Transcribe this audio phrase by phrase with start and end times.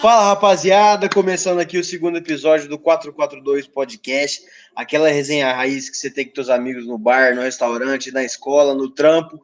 [0.00, 4.40] Fala rapaziada, começando aqui o segundo episódio do 442 Podcast,
[4.74, 8.72] aquela resenha raiz que você tem com seus amigos no bar, no restaurante, na escola,
[8.72, 9.38] no trampo.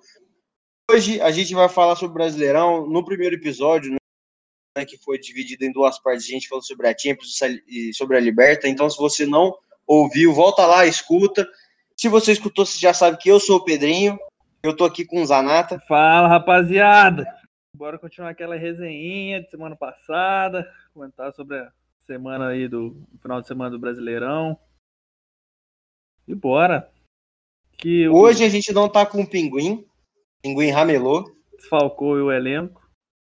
[0.91, 2.87] Hoje a gente vai falar sobre o Brasileirão.
[2.87, 3.93] No primeiro episódio,
[4.79, 7.39] né, que foi dividido em duas partes, a gente falou sobre a Champions
[7.69, 8.67] e sobre a Liberta.
[8.67, 9.55] Então, se você não
[9.87, 11.47] ouviu, volta lá, escuta.
[11.95, 14.19] Se você escutou, você já sabe que eu sou o Pedrinho.
[14.63, 15.79] Eu tô aqui com o Zanata.
[15.87, 17.27] Fala rapaziada!
[17.77, 21.71] Bora continuar aquela resenha de semana passada, comentar sobre a
[22.07, 24.59] semana aí do final de semana do Brasileirão.
[26.27, 26.91] E bora.
[27.77, 28.47] Que Hoje o...
[28.47, 29.87] a gente não tá com o Pinguim.
[30.43, 31.31] Pinguim ramelou.
[31.55, 32.81] Desfalcou o elenco.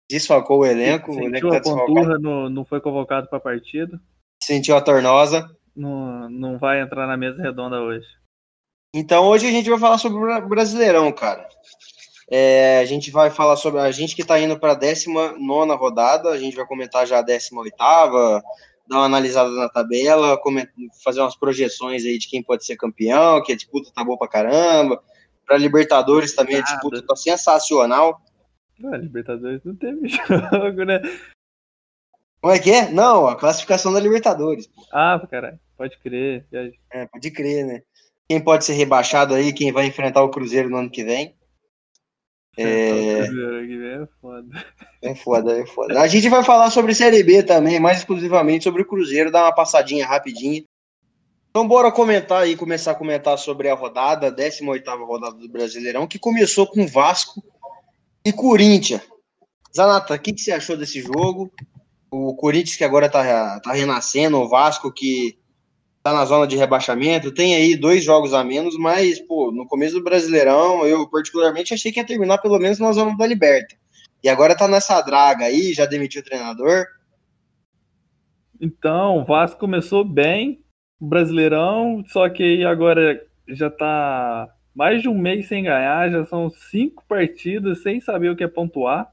[0.09, 1.11] Desfalcou o elenco.
[1.13, 4.01] Sentiu o elenco tá a conturra, não, não foi convocado para a partida.
[4.41, 5.53] Sentiu a tornosa.
[5.75, 8.07] Não, não vai entrar na mesa redonda hoje.
[8.93, 11.45] Então hoje a gente vai falar sobre o Brasileirão, cara.
[12.27, 15.37] É, a gente vai falar sobre a gente que está indo para a 19
[15.75, 17.75] rodada, a gente vai comentar já a 18,
[18.87, 20.39] dar uma analisada na tabela,
[21.03, 24.27] fazer umas projeções aí de quem pode ser campeão, que a disputa tá boa pra
[24.27, 25.01] caramba.
[25.45, 28.19] Para Libertadores também a disputa tá sensacional.
[28.83, 30.99] Ah, Libertadores não teve jogo, né?
[32.41, 32.89] Como é que é?
[32.91, 34.69] Não, a classificação da Libertadores.
[34.91, 36.45] Ah, caralho, pode crer.
[36.91, 37.81] É, pode crer, né?
[38.27, 41.35] Quem pode ser rebaixado aí, quem vai enfrentar o Cruzeiro no ano que vem.
[42.57, 43.19] É...
[43.19, 44.65] é foda.
[45.01, 46.01] É foda, é foda.
[46.01, 49.53] A gente vai falar sobre Série B também, mais exclusivamente sobre o Cruzeiro, dar uma
[49.53, 50.63] passadinha rapidinha.
[51.49, 56.07] Então bora comentar aí, começar a comentar sobre a rodada, a 18ª rodada do Brasileirão,
[56.07, 57.43] que começou com Vasco
[58.25, 59.01] e Corinthians.
[59.75, 61.51] Zanata, o que, que você achou desse jogo?
[62.11, 65.37] O Corinthians que agora tá, tá renascendo, o Vasco que
[66.05, 69.95] tá na zona de rebaixamento, tem aí dois jogos a menos, mas, pô, no começo
[69.95, 73.75] do Brasileirão, eu particularmente achei que ia terminar pelo menos na zona da Liberta.
[74.23, 76.85] E agora tá nessa draga aí, já demitiu o treinador.
[78.61, 80.63] Então, o Vasco começou bem,
[81.01, 86.23] o Brasileirão, só que aí agora já tá mais de um mês sem ganhar, já
[86.25, 89.11] são cinco partidas sem saber o que é pontuar.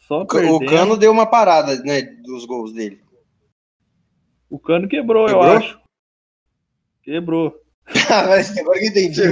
[0.00, 3.02] Só o Cano deu uma parada, né, dos gols dele.
[4.48, 5.44] O Cano quebrou, quebrou?
[5.44, 5.85] eu acho.
[7.06, 7.54] Quebrou.
[8.10, 9.22] Ah, mas agora que entendi.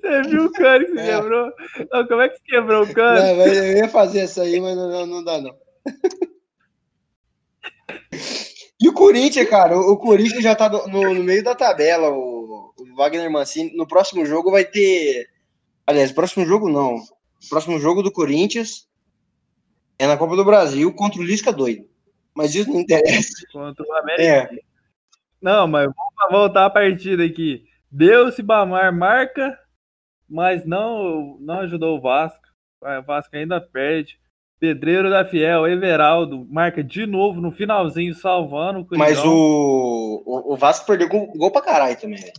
[0.00, 1.06] Você viu o cano que se é.
[1.06, 1.52] quebrou?
[1.90, 3.20] Não, como é que se quebrou o cano?
[3.20, 5.54] Não, eu ia fazer isso aí, mas não, não dá, não.
[8.80, 12.10] E o Corinthians, cara, o, Corinthians já tá no, no meio da tabela.
[12.10, 12.41] O,
[12.94, 15.28] Wagner Mancini, no próximo jogo vai ter.
[15.86, 16.96] Aliás, próximo jogo não.
[16.96, 18.88] O próximo jogo do Corinthians
[19.98, 21.88] é na Copa do Brasil contra o Lisca doido.
[22.34, 23.32] Mas isso não interessa.
[23.52, 24.54] Contra o América.
[24.54, 24.58] É.
[25.40, 27.64] Não, mas vamos voltar a partida aqui.
[27.90, 29.58] Deus e Bamar marca,
[30.28, 32.40] mas não, não ajudou o Vasco.
[32.80, 34.18] O Vasco ainda perde.
[34.62, 40.56] Pedreiro da Fiel, Everaldo, marca de novo no finalzinho, salvando o Mas o, o, o,
[40.56, 42.32] Vasco perdeu gol, gol pra caralho também.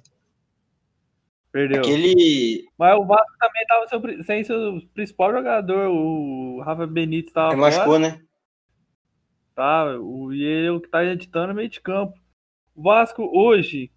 [1.53, 1.79] Perdeu.
[1.79, 2.67] Aquele...
[2.77, 7.61] Mas o Vasco também tava seu, sem seu principal jogador, o Rafa Benítez tava Ele
[7.61, 8.19] machucou, né?
[9.55, 12.13] Tá, o, e ele é o que tá editando no meio de campo.
[12.75, 13.89] O Vasco hoje,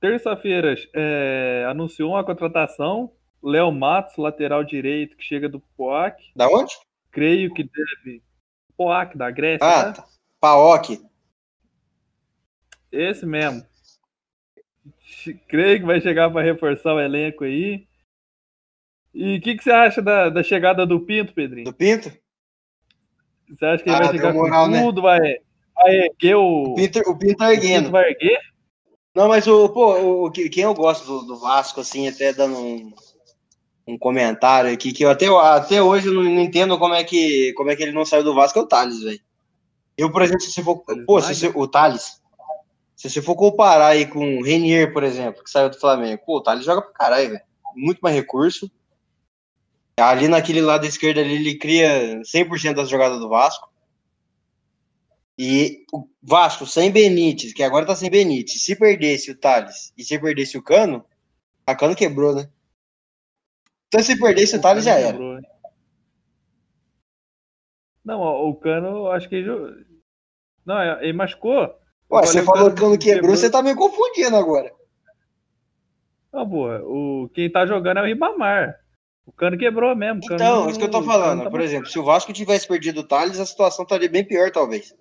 [0.00, 3.10] terça-feira, é, anunciou uma contratação.
[3.42, 6.32] Léo Matos, lateral direito, que chega do POAC.
[6.34, 6.74] Da onde?
[7.14, 8.22] creio que deve.
[8.76, 9.64] Poak, da Grécia.
[9.64, 9.92] Ah, né?
[9.92, 10.04] tá.
[10.40, 11.00] Paok.
[12.90, 13.64] Esse mesmo.
[15.48, 17.86] Creio que vai chegar para reforçar o elenco aí.
[19.14, 21.66] E o que, que você acha da, da chegada do Pinto, Pedrinho?
[21.66, 22.12] Do Pinto?
[23.48, 24.82] Você acha que ele ah, vai chegar moral, com né?
[24.82, 25.02] tudo?
[25.02, 25.20] Vai,
[25.74, 26.72] vai erguer o.
[26.72, 27.74] O Pinto, o Pinto tá erguendo.
[27.74, 28.40] O Pinto vai erguer?
[29.14, 32.92] Não, mas o, pô, o, quem eu gosto do, do Vasco, assim, até dando um,
[33.86, 37.70] um comentário aqui que eu até, até hoje eu não, entendo como é, que, como
[37.70, 39.20] é que ele não saiu do Vasco, é o Thales, velho.
[39.96, 40.82] Eu, por exemplo, se for.
[41.06, 42.20] Pô, se você, o Thales.
[42.96, 46.38] Se você for comparar aí com o Renier, por exemplo, que saiu do Flamengo, pô,
[46.38, 47.42] o Thales joga pra caralho, velho.
[47.74, 48.70] Muito mais recurso.
[49.98, 53.72] Ali naquele lado esquerdo ali, ele cria 100% das jogadas do Vasco.
[55.36, 60.04] E o Vasco sem Benítez, que agora tá sem Benítez, se perdesse o Thales e
[60.04, 61.04] se perdesse o Cano,
[61.66, 62.48] a Cano quebrou, né?
[63.88, 65.18] Então se perder esse Thales já era.
[68.04, 69.86] Não, o Cano, acho que ele.
[70.64, 71.74] Não, ele machucou.
[72.10, 74.72] Ué, você falou que o Cano quebrou, quebrou, você tá me confundindo agora.
[76.32, 77.30] Não, porra, o...
[77.32, 78.78] quem tá jogando é o Ribamar.
[79.26, 80.20] O Cano quebrou mesmo.
[80.22, 81.44] Cano então, isso que eu tô falando.
[81.44, 84.50] Tá Por exemplo, se o Vasco tivesse perdido o Thales, a situação estaria bem pior,
[84.50, 84.94] talvez.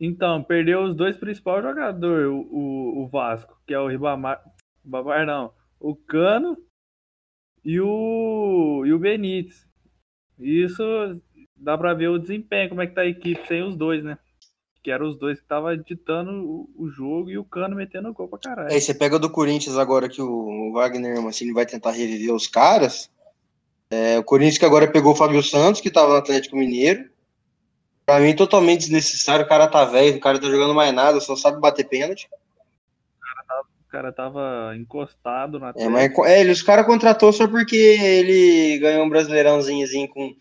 [0.00, 4.42] Então, perdeu os dois principais jogadores, o, o, o Vasco, que é o Ribamar.
[4.84, 6.56] Ribamar não, o Cano
[7.64, 9.64] e o, e o Benítez.
[10.38, 10.82] Isso
[11.56, 14.18] dá pra ver o desempenho, como é que tá a equipe sem os dois, né?
[14.82, 18.38] Que eram os dois que estavam ditando o, jogo e o Cano metendo gol pra
[18.38, 18.72] caralho.
[18.72, 23.08] Aí você pega do Corinthians agora que o Wagner Mancini vai tentar reviver os caras.
[23.90, 27.10] É, o Corinthians que agora pegou o Fábio Santos, que tava no Atlético Mineiro.
[28.04, 29.44] Pra mim, totalmente desnecessário.
[29.44, 32.28] O cara tá velho, o cara tá jogando mais nada, só sabe bater pênalti.
[33.86, 38.78] O cara tava encostado na é, mas, é, ele, os caras contratou só porque ele
[38.78, 40.34] ganhou um brasileirãozinho com,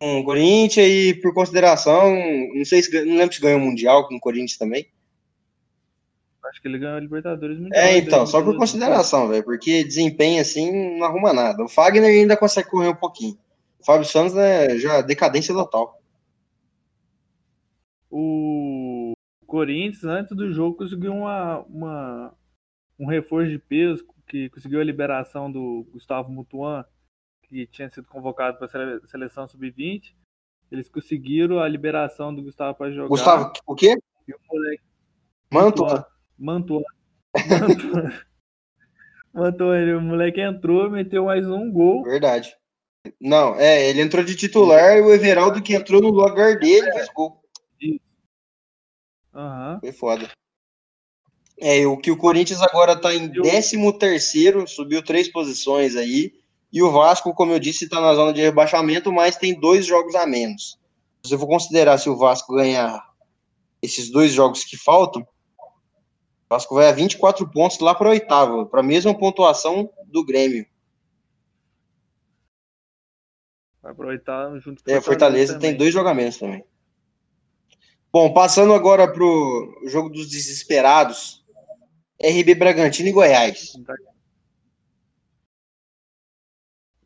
[0.00, 2.12] com o Corinthians e por consideração,
[2.54, 4.88] não sei se não lembro se ganhou o Mundial com o Corinthians também.
[6.44, 7.80] Acho que ele ganhou a Libertadores Mundial.
[7.80, 11.62] É, então, só por consideração, velho, porque desempenho assim não arruma nada.
[11.62, 13.38] O Fagner ainda consegue correr um pouquinho.
[13.78, 16.00] O Fábio Santos é já decadência total
[18.10, 19.12] o
[19.46, 22.34] Corinthians, antes do jogo, conseguiu uma, uma,
[22.98, 26.84] um reforço de peso, que conseguiu a liberação do Gustavo Mutuan,
[27.50, 30.14] que tinha sido convocado para a seleção sub-20.
[30.70, 33.08] Eles conseguiram a liberação do Gustavo para jogar.
[33.08, 33.98] Gustavo, o quê?
[34.28, 34.82] E o moleque.
[35.52, 36.06] Mantua.
[36.38, 36.84] Mantua.
[37.34, 38.12] Mantua.
[39.34, 39.96] Mantua.
[39.98, 42.04] o moleque entrou, meteu mais um gol.
[42.04, 42.56] Verdade.
[43.20, 47.08] Não, é, ele entrou de titular e o Everaldo que entrou no lugar dele fez
[47.12, 47.42] gol.
[49.34, 49.80] Uhum.
[49.80, 50.30] Foi foda.
[51.58, 56.39] É, o que o Corinthians agora tá em 13 terceiro, subiu três posições aí.
[56.72, 60.14] E o Vasco, como eu disse, está na zona de rebaixamento, mas tem dois jogos
[60.14, 60.78] a menos.
[61.24, 63.10] Se eu for considerar se o Vasco ganhar
[63.82, 65.26] esses dois jogos que faltam, o
[66.48, 70.66] Vasco vai a 24 pontos lá para oitavo, para a mesma pontuação do Grêmio.
[73.82, 76.64] Vai para oitavo junto com É, Fortaleza tem dois jogamentos também.
[78.12, 81.44] Bom, passando agora para o jogo dos desesperados.
[82.22, 83.72] RB Bragantino e Goiás.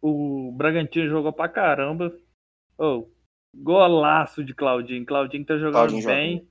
[0.06, 2.14] O Bragantino jogou pra caramba.
[2.76, 3.08] Oh,
[3.56, 5.06] golaço de Claudinho.
[5.06, 6.48] Claudinho tá jogando Claudinho bem.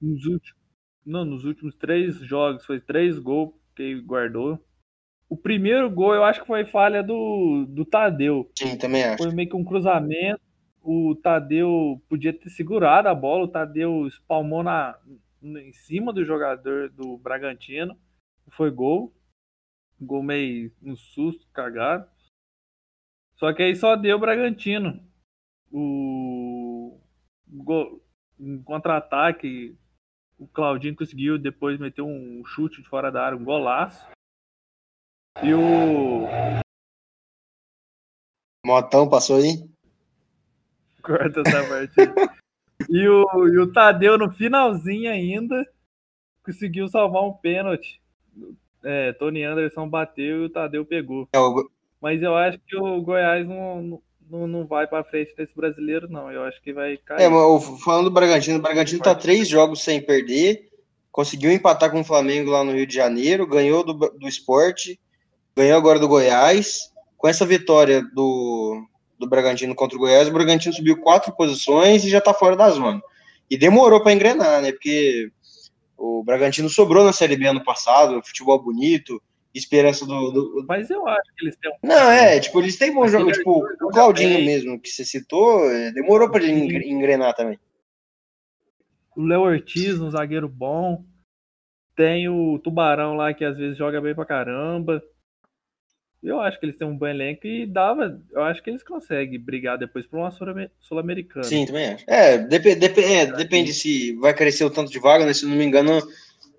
[0.00, 0.60] Nos últimos,
[1.04, 4.58] não, nos últimos três jogos foi três gols que guardou.
[5.28, 8.50] O primeiro gol eu acho que foi falha do, do Tadeu.
[8.58, 9.22] Sim, também acho.
[9.22, 10.40] Foi meio que um cruzamento
[10.86, 14.96] o Tadeu podia ter segurado a bola, o Tadeu espalmou na,
[15.42, 17.98] em cima do jogador do Bragantino,
[18.50, 19.12] foi gol,
[20.00, 22.08] gol meio no susto, cagado.
[23.36, 25.02] Só que aí só deu o Bragantino.
[25.70, 26.98] O
[27.48, 28.02] gol,
[28.38, 29.76] um contra-ataque,
[30.38, 34.08] o Claudinho conseguiu depois meter um chute de fora da área, um golaço.
[35.42, 36.26] E o
[38.64, 39.76] Motão passou aí?
[41.06, 42.08] corta essa parte aí.
[42.90, 45.66] E o, e o Tadeu, no finalzinho ainda,
[46.44, 48.00] conseguiu salvar um pênalti.
[48.84, 51.28] É, Tony Anderson bateu e o Tadeu pegou.
[51.32, 51.70] É, o...
[52.00, 54.00] Mas eu acho que o Goiás não,
[54.30, 56.30] não, não vai para frente desse brasileiro, não.
[56.30, 57.22] Eu acho que vai cair.
[57.22, 60.68] É, mas falando do Bragantino, o Bragantino tá três jogos sem perder.
[61.10, 65.00] Conseguiu empatar com o Flamengo lá no Rio de Janeiro, ganhou do, do esporte,
[65.56, 66.92] ganhou agora do Goiás.
[67.16, 68.86] Com essa vitória do,
[69.18, 72.68] do Bragantino contra o Goiás, o Bragantino subiu quatro posições e já está fora da
[72.70, 73.00] zona.
[73.50, 74.72] E demorou para engrenar, né?
[74.72, 75.30] Porque
[75.96, 79.22] o Bragantino sobrou na Série B ano passado, futebol bonito,
[79.56, 81.74] esperança do, do, Mas eu acho que eles têm um.
[81.82, 83.32] Não, é, tipo, eles têm bom jogo.
[83.32, 87.58] Tipo, o Claudinho mesmo, que você citou, é, demorou para ele engrenar também.
[89.16, 91.04] O Léo Ortiz, um zagueiro bom.
[91.96, 95.02] Tem o Tubarão lá que às vezes joga bem pra caramba.
[96.22, 98.20] Eu acho que eles têm um bom elenco e dava.
[98.32, 100.30] Eu acho que eles conseguem brigar depois por uma
[100.80, 101.44] Sul-Americana.
[101.44, 102.04] Sim, também acho.
[102.06, 105.32] É, dep dep é, depende se vai crescer o tanto de vaga, né?
[105.32, 106.02] Se não me engano,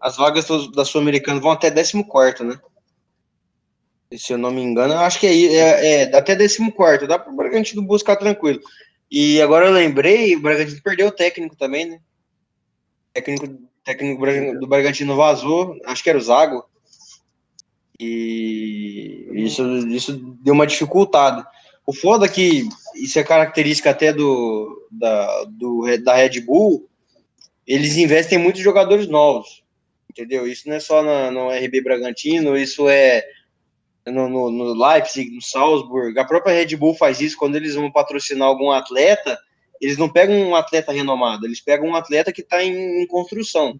[0.01, 2.59] as vagas da Sul-Americana vão até 14, né?
[4.15, 7.07] Se eu não me engano, acho que é, é, é até 14.
[7.07, 8.61] Dá para o Bragantino buscar tranquilo.
[9.11, 11.99] E agora eu lembrei, o Bragantino perdeu o técnico também, né?
[13.09, 13.47] O técnico,
[13.83, 16.65] técnico do Bragantino vazou, acho que era o Zago.
[17.99, 21.45] E isso, isso deu uma dificultada.
[21.85, 26.87] O foda é que isso é característica até do, da, do, da Red Bull,
[27.65, 29.63] eles investem muito em jogadores novos,
[30.09, 30.47] entendeu?
[30.47, 33.23] Isso não é só na, no RB Bragantino, isso é
[34.11, 36.17] no, no, no, Leipzig, no Salzburg.
[36.19, 39.37] A própria Red Bull faz isso quando eles vão patrocinar algum atleta,
[39.79, 43.79] eles não pegam um atleta renomado, eles pegam um atleta que está em, em construção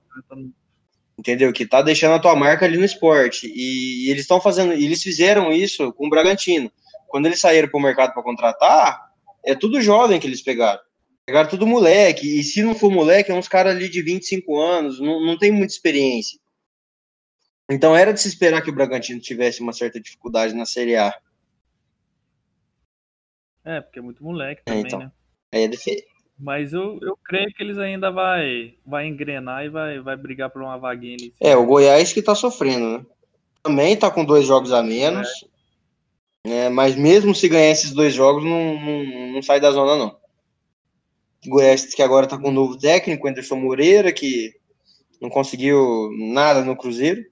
[1.18, 1.52] entendeu?
[1.52, 3.48] Que tá deixando a tua marca ali no esporte.
[3.48, 6.72] E, e eles estão fazendo, eles fizeram isso com o Bragantino.
[7.08, 9.12] Quando eles saíram para o mercado para contratar,
[9.44, 10.80] é tudo jovem que eles pegaram.
[11.26, 15.00] Pegaram tudo moleque, e se não for moleque, é uns caras ali de 25 anos,
[15.00, 16.40] não, não tem muita experiência.
[17.70, 21.14] Então era de se esperar que o Bragantino tivesse uma certa dificuldade na Série A.
[23.66, 25.00] É, porque é muito moleque é, também, é, então.
[25.00, 25.12] né?
[25.52, 25.70] É.
[26.40, 30.62] Mas eu, eu creio que eles ainda vai, vai engrenar e vai, vai brigar por
[30.62, 31.34] uma vaguinha ali.
[31.42, 33.06] É, o Goiás que tá sofrendo, né?
[33.64, 35.28] Também tá com dois jogos a menos.
[35.54, 35.58] É.
[36.50, 40.18] É, mas mesmo se ganhar esses dois jogos, não, não, não sai da zona, não.
[41.46, 44.54] O Goiás que agora tá com um novo técnico, Anderson Moreira, que
[45.20, 47.26] não conseguiu nada no Cruzeiro.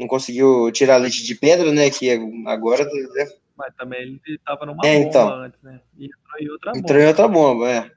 [0.00, 1.90] Não conseguiu tirar leite de pedra, né?
[1.90, 2.10] Que
[2.46, 3.26] agora né,
[3.58, 5.80] mas também ele estava numa é, bomba então, antes, né?
[5.98, 6.78] E entrou em outra bomba.
[6.78, 7.92] Entrou em outra bomba, é.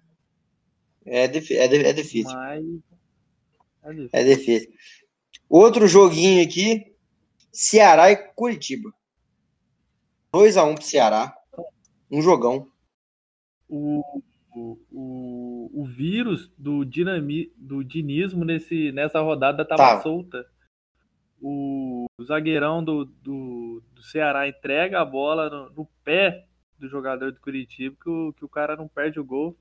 [1.06, 2.34] É, é, é difícil.
[2.34, 2.66] Mas...
[3.84, 4.10] É difícil.
[4.14, 4.74] É difícil.
[5.48, 6.96] Outro joguinho aqui,
[7.52, 8.92] Ceará e Curitiba.
[10.34, 11.38] 2x1 pro Ceará.
[12.10, 12.68] Um jogão.
[13.70, 14.02] O,
[14.56, 20.02] o, o, vírus do, dinami, do dinismo nesse, nessa rodada tava tá.
[20.02, 20.46] solta
[21.42, 26.46] o zagueirão do, do, do Ceará entrega a bola no, no, pé
[26.78, 29.58] do jogador do Curitiba, que o, que o cara não perde o gol.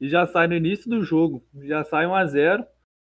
[0.00, 1.44] E já sai no início do jogo.
[1.64, 2.66] Já sai 1 a 0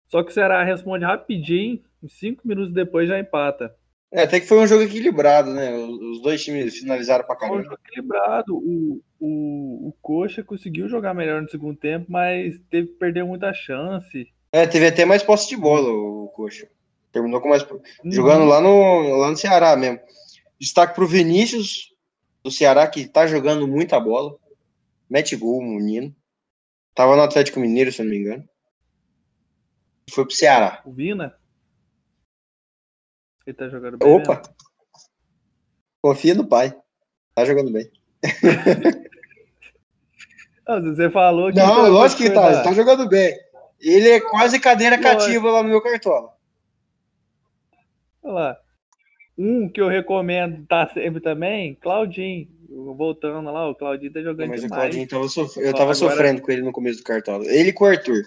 [0.07, 1.79] Só que o Ceará responde rapidinho,
[2.09, 3.75] cinco minutos depois já empata.
[4.11, 5.73] É, até que foi um jogo equilibrado, né?
[5.73, 7.57] Os dois times finalizaram pra caramba.
[7.57, 8.57] Foi um jogo equilibrado.
[8.57, 13.53] O, o, o Coxa conseguiu jogar melhor no segundo tempo, mas teve que perder muita
[13.53, 14.27] chance.
[14.51, 16.67] É, teve até mais posse de bola o Coxa.
[17.11, 17.63] Terminou com mais.
[17.63, 17.81] Uhum.
[18.05, 19.99] Jogando lá no, lá no Ceará mesmo.
[20.59, 21.93] Destaque para o Vinícius,
[22.43, 24.37] do Ceará, que tá jogando muita bola.
[25.09, 26.15] Mete gol, menino.
[26.93, 28.47] Tava no Atlético Mineiro, se eu não me engano.
[30.09, 30.81] Foi pro Ceará.
[30.85, 31.35] O Vina?
[33.45, 34.09] Ele tá jogando bem.
[34.09, 34.35] Opa!
[34.35, 34.55] Mesmo.
[36.01, 36.75] Confia no pai.
[37.35, 37.89] Tá jogando bem.
[40.67, 41.57] Não, você falou que.
[41.57, 42.63] Não, lógico que tá.
[42.63, 43.35] Tá jogando bem.
[43.79, 46.33] Ele é quase cadeira cativa lá no meu cartola.
[48.23, 48.57] Olha lá.
[49.37, 52.47] Um que eu recomendo tá sempre também, Claudinho.
[52.69, 54.71] Voltando lá, o Claudinho tá jogando Mas demais.
[54.71, 55.57] o Claudinho tava sof...
[55.59, 55.95] eu tava agora...
[55.95, 57.45] sofrendo com ele no começo do cartola.
[57.45, 58.23] Ele com o Arthur.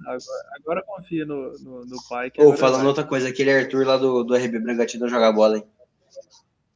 [0.00, 0.18] Agora,
[0.56, 2.32] agora confia no, no, no pai.
[2.38, 5.64] Ô, falando outra coisa, aquele Arthur lá do, do RB Bragantino jogar bola, hein?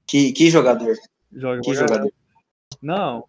[0.07, 0.97] Que, que jogador.
[1.33, 2.13] Joga que jogador.
[2.81, 3.25] Não,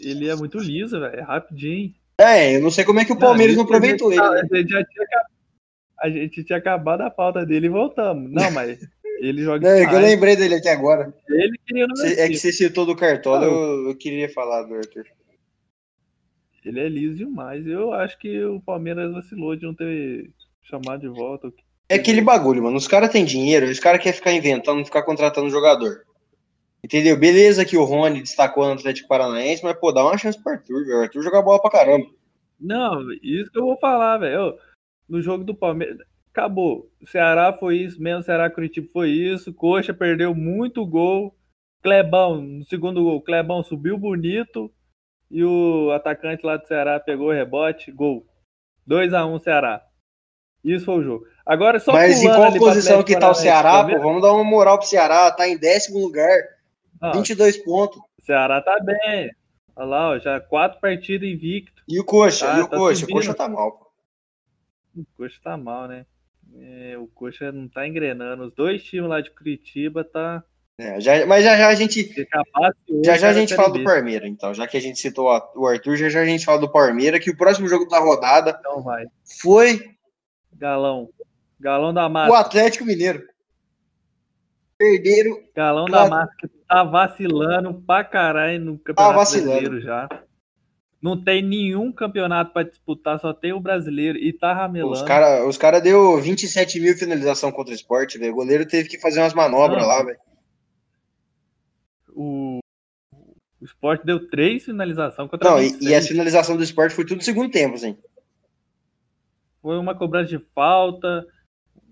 [0.00, 1.14] ele é muito liso, velho.
[1.14, 1.94] É rapidinho.
[2.20, 4.20] É, eu não sei como é que o Palmeiras não, não aproveitou ele.
[4.20, 4.48] Né?
[4.50, 5.06] Ele já tinha
[6.00, 8.30] a gente tinha acabado a pauta dele e voltamos.
[8.30, 8.78] Não, mas
[9.20, 9.60] ele joga.
[9.68, 11.12] Não, é que eu lembrei dele aqui agora.
[11.28, 15.04] Ele queria no É que você citou do Cartola, eu, eu, queria falar do Arthur.
[16.64, 17.66] Ele é liso demais.
[17.66, 20.30] Eu acho que o Palmeiras vacilou de não ter
[20.62, 21.52] chamado de volta.
[21.88, 22.76] É aquele bagulho, mano.
[22.76, 26.04] Os caras têm dinheiro, os caras querem ficar inventando, ficar contratando jogador.
[26.84, 27.16] Entendeu?
[27.16, 30.84] Beleza que o Rony destacou no Atlético Paranaense, mas, pô, dá uma chance pro Arthur,
[30.84, 30.98] velho.
[30.98, 32.06] O Arthur joga bola pra caramba.
[32.60, 34.54] Não, isso que eu vou falar, velho
[35.08, 35.98] no jogo do Palmeiras.
[36.30, 36.90] Acabou.
[37.06, 39.52] Ceará foi isso mesmo, Ceará Curitiba foi isso.
[39.52, 41.34] Coxa perdeu muito gol.
[41.82, 44.70] Clebão, no segundo gol, Clebão subiu bonito
[45.30, 48.26] e o atacante lá do Ceará pegou o rebote, gol.
[48.86, 49.82] 2 a 1 Ceará.
[50.64, 51.26] Isso foi o jogo.
[51.46, 53.98] Agora só Mas em qual posição que tá o Ceará, pô?
[54.00, 56.38] Vamos dar uma moral pro Ceará, tá em décimo lugar.
[57.00, 57.98] Ah, 22 pontos.
[58.20, 59.30] Ceará tá bem.
[59.76, 61.82] Olha lá, ó, já quatro partidas invicto.
[61.88, 62.46] E o Coxa?
[62.46, 63.00] Tá, e o tá Coxa?
[63.00, 63.16] Subindo.
[63.16, 63.87] O Coxa tá mal, pô.
[65.00, 66.04] O Coxa tá mal, né?
[66.60, 68.44] É, o Coxa não tá engrenando.
[68.44, 70.42] Os dois times lá de Curitiba tá.
[70.78, 72.26] É, já, mas já já a gente.
[73.04, 74.54] Já já a gente fala do Palmeiras, então.
[74.54, 75.26] Já que a gente citou
[75.56, 78.56] o Arthur, já já a gente fala do Palmeiras, que o próximo jogo da rodada
[78.58, 79.04] então vai.
[79.42, 79.80] foi.
[80.52, 81.08] Galão.
[81.60, 82.32] Galão da Massa.
[82.32, 83.22] O Atlético Mineiro.
[84.76, 85.42] Perderam.
[85.54, 90.08] Galão da Massa que tá vacilando pra caralho no tá Campeonato tá Brasileiro já.
[91.00, 94.92] Não tem nenhum campeonato para disputar, só tem o brasileiro e tá ramelando.
[94.92, 98.32] Os caras os cara deu 27 mil finalização contra o esporte, velho.
[98.32, 99.88] O goleiro teve que fazer umas manobras Não.
[99.88, 100.18] lá, velho.
[102.08, 102.58] O,
[103.60, 107.18] o esporte deu três finalizações contra Não, e, e, a finalização do esporte foi tudo
[107.18, 107.96] no segundo tempo, assim.
[109.62, 111.24] Foi uma cobrança de falta,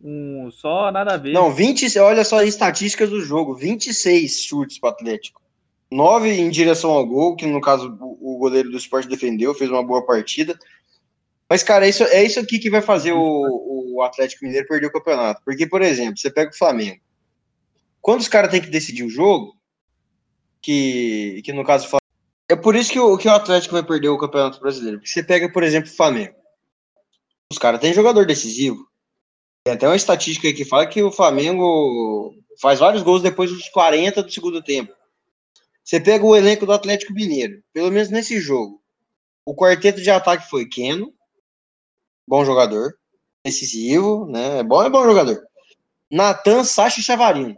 [0.02, 1.32] um, só nada a ver.
[1.32, 5.45] Não, 20, olha só as estatísticas do jogo: 26 chutes para Atlético
[5.90, 9.82] nove em direção ao gol, que no caso o goleiro do esporte defendeu, fez uma
[9.82, 10.58] boa partida.
[11.48, 14.92] Mas, cara, isso, é isso aqui que vai fazer o, o Atlético Mineiro perder o
[14.92, 15.42] campeonato.
[15.44, 17.00] Porque, por exemplo, você pega o Flamengo.
[18.00, 19.56] Quando os caras têm que decidir o jogo,
[20.60, 21.88] que, que no caso
[22.48, 24.98] é por isso que o, que o Atlético vai perder o Campeonato Brasileiro.
[24.98, 26.34] Porque você pega, por exemplo, o Flamengo.
[27.50, 28.86] Os caras têm jogador decisivo.
[29.64, 34.22] Tem até uma estatística que fala que o Flamengo faz vários gols depois dos 40
[34.22, 34.92] do segundo tempo.
[35.86, 38.82] Você pega o elenco do Atlético Mineiro, pelo menos nesse jogo.
[39.44, 41.14] O quarteto de ataque foi Keno,
[42.26, 42.98] bom jogador,
[43.44, 44.58] decisivo, né?
[44.58, 45.40] É bom, é bom jogador.
[46.10, 47.54] Natan, Sacha e Chavarino.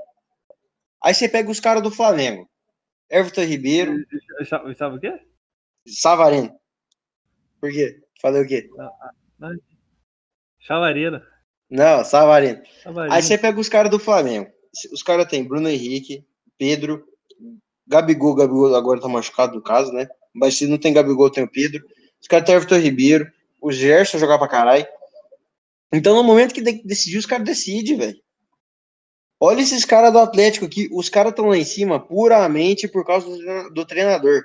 [1.02, 2.46] Aí você pega os caras do Flamengo.
[3.08, 3.94] Everton Ribeiro.
[4.76, 5.18] Sabe o quê?
[5.86, 6.54] Savarino.
[7.58, 7.98] Por quê?
[8.20, 8.68] Falei o quê?
[10.58, 11.22] Chavarino.
[11.70, 12.62] Não, Savarino.
[12.82, 13.14] Savarino.
[13.14, 14.52] Aí você pega os caras do Flamengo.
[14.92, 16.26] Os caras tem Bruno Henrique,
[16.58, 17.08] Pedro,
[17.88, 20.08] Gabigol, Gabigol agora tá machucado no caso, né?
[20.34, 21.84] Mas se não tem Gabigol, tem o Pedro.
[22.20, 23.30] Os caras tem Everton Ribeiro,
[23.60, 24.86] o Gerson jogar pra caralho.
[25.92, 28.20] Então, no momento que decidir, os caras decidem, velho.
[29.40, 30.88] Olha esses caras do Atlético aqui.
[30.92, 33.26] Os caras estão lá em cima puramente por causa
[33.72, 34.42] do, treinador.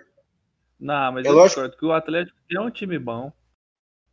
[0.79, 1.61] Não, mas é eu lógico...
[1.61, 3.31] discordo que o Atlético é um time bom.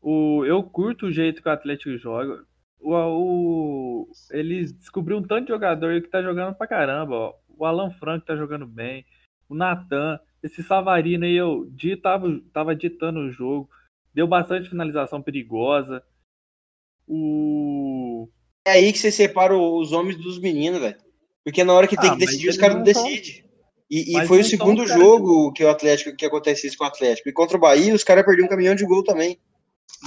[0.00, 2.42] O, eu curto o jeito que o Atlético joga.
[2.80, 7.14] O, o, eles descobriram um tanto de jogador que tá jogando pra caramba.
[7.14, 7.34] Ó.
[7.58, 9.04] O Alan Franco tá jogando bem.
[9.50, 10.18] O Natan.
[10.42, 11.68] Esse Savarino aí, eu
[12.00, 13.68] tava, tava ditando o jogo.
[14.14, 16.02] Deu bastante finalização perigosa.
[17.06, 18.28] O.
[18.64, 20.96] É aí que você separa os homens dos meninos, velho.
[21.44, 23.44] Porque na hora que ah, tem que decidir, os caras não decidem.
[23.90, 27.28] E, e foi o segundo jogo que o Atlético que acontece isso com o Atlético.
[27.28, 29.36] E contra o Bahia, os caras perderam um caminhão de gol também.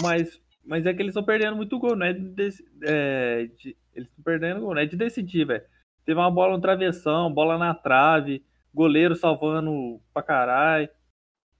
[0.01, 2.49] Mas, mas é que eles estão perdendo muito gol, não é de,
[2.83, 5.63] é, de eles estão perdendo gol, não é de decidir, velho.
[6.05, 8.41] Teve uma bola no travessão, bola na trave,
[8.73, 10.89] goleiro salvando pra caralho.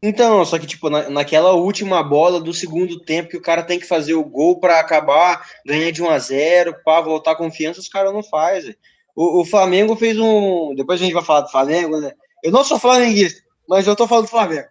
[0.02, 3.80] Então, só que, tipo, na, naquela última bola do segundo tempo que o cara tem
[3.80, 7.80] que fazer o gol para acabar, ganhar de 1 a 0 para voltar a confiança,
[7.80, 8.76] os caras não fazem.
[9.16, 10.74] O, o, Flamengo fez um.
[10.76, 12.12] Depois a gente vai falar do Flamengo, né?
[12.44, 14.68] Eu não sou flamenguista, mas eu tô falando do Flamengo.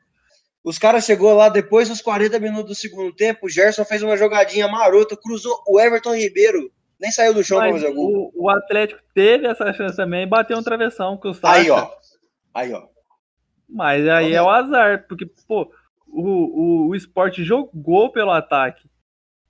[0.64, 4.16] Os caras chegou lá depois dos 40 minutos do segundo tempo, o Gerson fez uma
[4.16, 6.70] jogadinha marota, cruzou o Everton Ribeiro,
[7.00, 8.32] nem saiu do chão para fazer o gol.
[8.34, 11.60] O, Atlético teve essa chance também e bateu um travessão com o Sacha.
[11.60, 11.90] Aí, ó.
[12.54, 12.86] Aí, ó.
[13.68, 15.70] Mas aí é o azar, porque, pô,
[16.06, 18.88] o, o, o esporte jogou pelo ataque.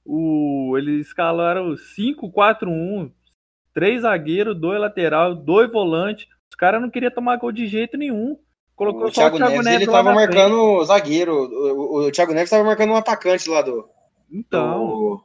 [0.04, 3.10] O, eles escalaram 5-4-1,
[3.74, 6.28] três zagueiros, dois lateral, dois volantes.
[6.50, 8.38] Os caras não queriam tomar gol de jeito nenhum.
[8.76, 11.34] Colocou o só Thiago o Thiago Neves, Neves ele tava marcando o zagueiro.
[11.34, 13.88] O, o, Thiago Neves tava marcando um atacante lá do.
[14.30, 14.86] Então.
[14.86, 15.24] Do...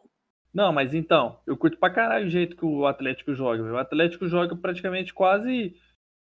[0.53, 3.63] Não, mas então, eu curto pra caralho o jeito que o Atlético joga.
[3.63, 5.75] O Atlético joga praticamente quase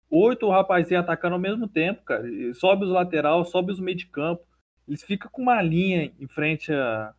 [0.09, 2.23] oito rapazinhos atacando ao mesmo tempo, cara.
[2.53, 4.43] Sobe os lateral, sobe os meio de campo.
[4.87, 7.13] Eles ficam com uma linha em frente a,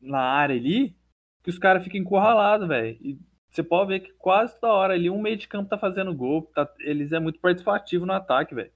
[0.00, 0.96] na área ali,
[1.42, 2.96] que os caras ficam encurralados, velho.
[3.00, 3.18] E
[3.50, 6.50] você pode ver que quase toda hora ali um meio de campo tá fazendo gol.
[6.54, 8.72] Tá, eles é muito participativo no ataque, velho.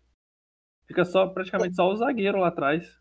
[0.86, 3.00] Fica só praticamente só o zagueiro lá atrás.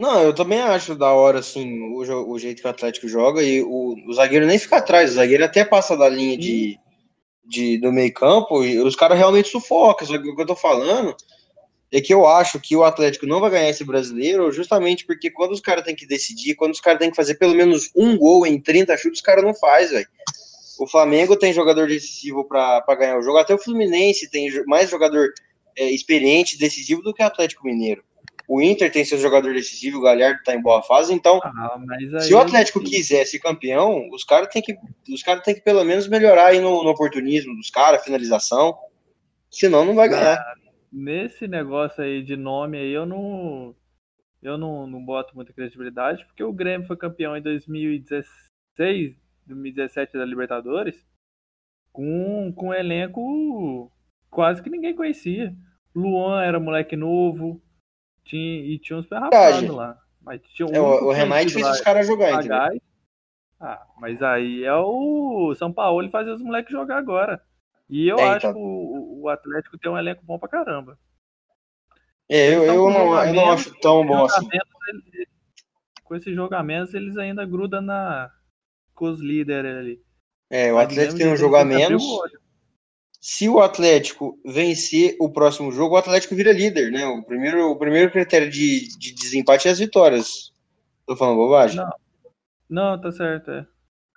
[0.00, 1.98] Não, eu também acho da hora, assim, o,
[2.32, 5.44] o jeito que o Atlético joga e o, o zagueiro nem fica atrás, o zagueiro
[5.44, 6.76] até passa da linha de,
[7.44, 10.06] de, do meio campo os caras realmente sufocam.
[10.06, 11.14] Só que o que eu tô falando
[11.90, 15.52] é que eu acho que o Atlético não vai ganhar esse brasileiro justamente porque quando
[15.52, 18.46] os caras têm que decidir, quando os caras têm que fazer pelo menos um gol
[18.46, 20.08] em 30 chutes, os caras não faz, velho.
[20.78, 25.28] O Flamengo tem jogador decisivo para ganhar o jogo, até o Fluminense tem mais jogador
[25.76, 28.02] é, experiente, decisivo do que o Atlético Mineiro.
[28.52, 31.80] O Inter tem seu jogador decisivo, o Galhardo está em boa fase, então ah,
[32.20, 34.76] se o Atlético é quiser ser campeão, os caras têm que
[35.10, 38.76] os caras têm que pelo menos melhorar aí no, no oportunismo dos caras, finalização,
[39.50, 40.34] senão não vai ganhar.
[40.34, 40.54] Ah,
[40.92, 43.74] nesse negócio aí de nome aí eu não
[44.42, 50.26] eu não, não boto muita credibilidade, porque o Grêmio foi campeão em 2016, 2017 da
[50.26, 51.02] Libertadores,
[51.90, 53.90] com, com um elenco
[54.28, 55.56] quase que ninguém conhecia.
[55.94, 57.62] Luan era moleque novo,
[58.24, 59.98] tinha, e tinha uns perrapados lá.
[60.20, 62.42] Mas tinha um é, o, o fez os caras jogar,
[63.60, 67.42] Ah, mas aí é o São Paulo fazer os moleques jogar agora.
[67.88, 68.54] E eu é, acho então...
[68.54, 70.98] que o, o, Atlético tem um elenco bom pra caramba.
[72.28, 74.48] É, eu, eu, não, eu não acho tão bom assim.
[74.88, 75.28] Eles,
[76.04, 78.30] com esses jogamentos, eles ainda grudam na,
[78.94, 80.02] com os líderes ali.
[80.48, 81.96] É, o Atlético tem um jogamento
[83.22, 87.06] se o Atlético vencer o próximo jogo, o Atlético vira líder, né?
[87.06, 90.52] O primeiro, o primeiro critério de, de desempate é as vitórias.
[91.06, 91.76] Tô falando bobagem?
[91.76, 91.90] Não,
[92.68, 93.64] não tá certo, é.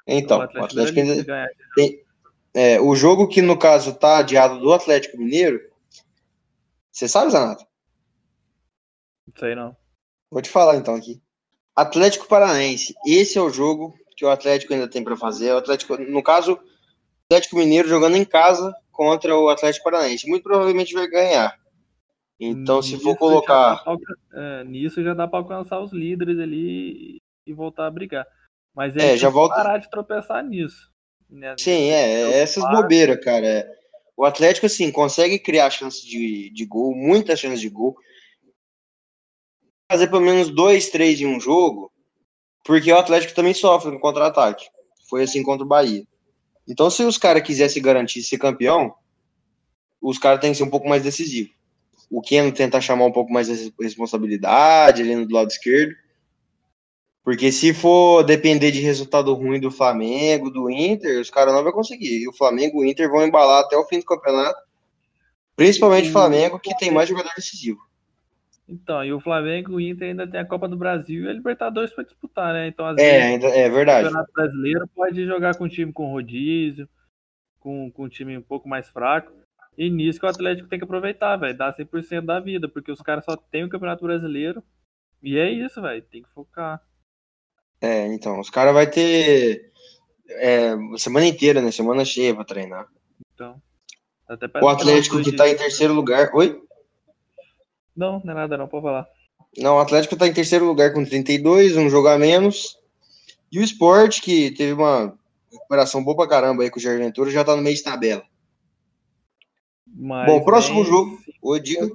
[0.07, 2.03] Então, o Atlético, o Atlético ainda tem,
[2.51, 5.61] é, o jogo que, no caso, tá adiado do Atlético Mineiro,
[6.91, 7.63] você sabe, Zanato?
[9.27, 9.77] Não sei não.
[10.31, 11.21] Vou te falar então aqui.
[11.75, 15.53] Atlético Paranaense, esse é o jogo que o Atlético ainda tem para fazer.
[15.53, 16.59] O Atlético, no caso,
[17.29, 20.27] Atlético Mineiro jogando em casa contra o Atlético Paranaense.
[20.27, 21.59] Muito provavelmente vai ganhar.
[22.39, 23.83] Então, nisso se for colocar.
[23.83, 23.97] Pra,
[24.33, 28.25] é, nisso já dá para alcançar os líderes ali e voltar a brigar.
[28.75, 29.55] Mas é, já volta...
[29.55, 30.91] parar de tropeçar nisso.
[31.29, 31.55] Né?
[31.57, 33.65] Sim, é, é essas bobeiras, cara.
[34.17, 37.95] O Atlético, assim, consegue criar chance de, de gol, muitas chances de gol.
[39.91, 41.91] fazer pelo menos dois, três em um jogo,
[42.63, 44.65] porque o Atlético também sofre no contra-ataque.
[45.09, 46.05] Foi assim contra o Bahia.
[46.67, 48.93] Então, se os caras quisessem garantir ser campeão,
[50.01, 51.53] os caras têm que ser um pouco mais decisivos.
[52.09, 55.95] O Keno tenta chamar um pouco mais de responsabilidade ali no lado esquerdo.
[57.23, 61.71] Porque se for depender de resultado ruim do Flamengo, do Inter, os caras não vão
[61.71, 62.21] conseguir.
[62.21, 64.59] E o Flamengo e o Inter vão embalar até o fim do campeonato.
[65.55, 67.79] Principalmente o Flamengo, que tem mais jogador decisivo.
[68.67, 71.33] Então, e o Flamengo e o Inter ainda tem a Copa do Brasil e a
[71.33, 72.67] Libertadores para disputar, né?
[72.67, 74.07] Então, às é, vezes, é verdade.
[74.07, 76.89] o Campeonato Brasileiro pode jogar com um time com rodízio,
[77.59, 79.31] com, com um time um pouco mais fraco.
[79.77, 81.55] E nisso que o Atlético tem que aproveitar, velho.
[81.55, 84.63] Dar 100% da vida, porque os caras só tem o Campeonato Brasileiro.
[85.21, 86.01] E é isso, velho.
[86.01, 86.81] Tem que focar.
[87.81, 89.71] É, então, os caras vão ter
[90.29, 91.71] é, semana inteira, né?
[91.71, 92.87] Semana cheia pra treinar.
[93.33, 93.61] Então.
[94.61, 96.31] o Atlético que tá em terceiro lugar.
[96.33, 96.64] Oi?
[97.95, 99.07] Não, não é nada, não, pode falar.
[99.57, 102.77] Não, o Atlético tá em terceiro lugar com 32, um jogo a menos.
[103.51, 105.17] E o Sport, que teve uma
[105.51, 108.23] recuperação boa pra caramba aí com o Jair Ventura, já tá no meio de tabela.
[109.87, 111.17] Mas Bom, próximo jogo.
[111.41, 111.89] Oi, diga.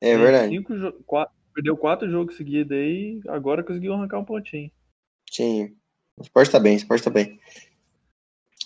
[0.00, 0.56] É verdade.
[0.56, 4.70] Cinco, quatro, perdeu quatro jogos seguidos aí, agora conseguiu arrancar um pontinho.
[5.30, 5.76] Sim.
[6.16, 7.38] O Sport tá bem, o Sport tá bem.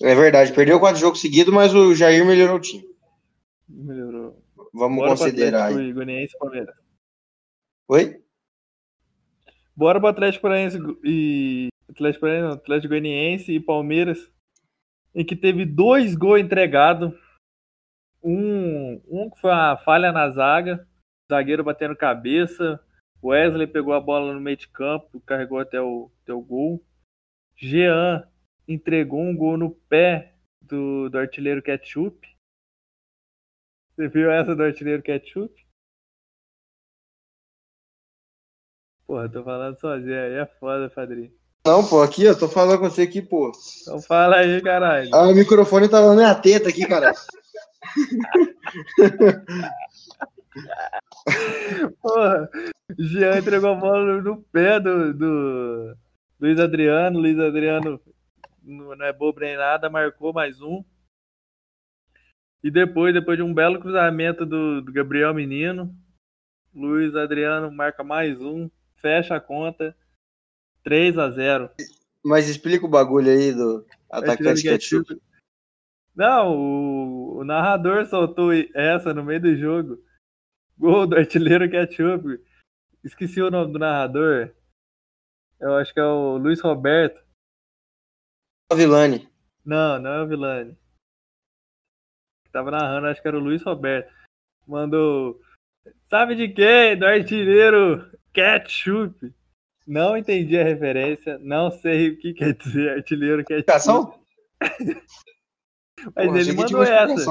[0.01, 2.85] É verdade, perdeu quatro jogos seguidos, mas o Jair melhorou o time.
[3.69, 4.42] Melhorou.
[4.73, 5.71] Vamos Bora considerar.
[5.71, 6.77] Atlético Goianiense e Palmeiras.
[7.89, 8.23] Oi?
[9.77, 11.69] Bora pro Atlético Paranaense e.
[11.89, 14.31] Atlético Paranaense, não, Atlético Goianiense e Palmeiras,
[15.15, 17.13] em que teve dois gols entregados
[18.23, 20.87] um, um que foi uma falha na zaga,
[21.31, 22.81] zagueiro batendo cabeça.
[23.23, 26.85] Wesley pegou a bola no meio de campo, carregou até o, até o gol.
[27.57, 28.27] Jean
[28.67, 32.32] entregou um gol no pé do, do artilheiro Ketchup.
[33.95, 35.55] Você viu essa do artilheiro Ketchup?
[39.07, 41.31] Porra, tô falando sozinho aí, é foda, padrinho.
[41.67, 43.53] Não, pô, aqui eu tô falando com você aqui, pô.
[43.83, 45.15] Então fala aí, caralho.
[45.15, 47.15] Ah, o microfone tava na minha teta aqui, caralho.
[52.01, 52.49] Porra,
[52.99, 55.97] Jean entregou a bola no pé do, do
[56.41, 57.21] Luiz Adriano.
[57.21, 58.01] Luiz Adriano
[58.63, 60.83] não é bobo nem nada, marcou mais um.
[62.63, 65.95] E depois, depois de um belo cruzamento do, do Gabriel Menino,
[66.73, 69.97] Luiz Adriano marca mais um, fecha a conta,
[70.85, 71.71] 3 a 0
[72.25, 75.21] Mas explica o bagulho aí do atacante ketchup.
[76.15, 80.03] Não, o, o, narrador soltou essa no meio do jogo.
[80.79, 82.39] Gol do artilheiro ketchup.
[83.03, 84.51] Esqueci o nome do narrador.
[85.59, 87.21] Eu acho que é o Luiz Roberto.
[88.71, 89.29] É o Vilani.
[89.65, 90.77] Não, não é o Vilani.
[92.53, 94.13] Tava narrando, acho que era o Luiz Roberto.
[94.67, 95.41] Mandou.
[96.09, 96.97] Sabe de quem?
[96.97, 99.33] Do artilheiro ketchup.
[99.87, 104.21] Não entendi a referência, não sei o que quer dizer artilheiro ketchup.
[106.15, 107.31] Mas Pô, ele mandou essa.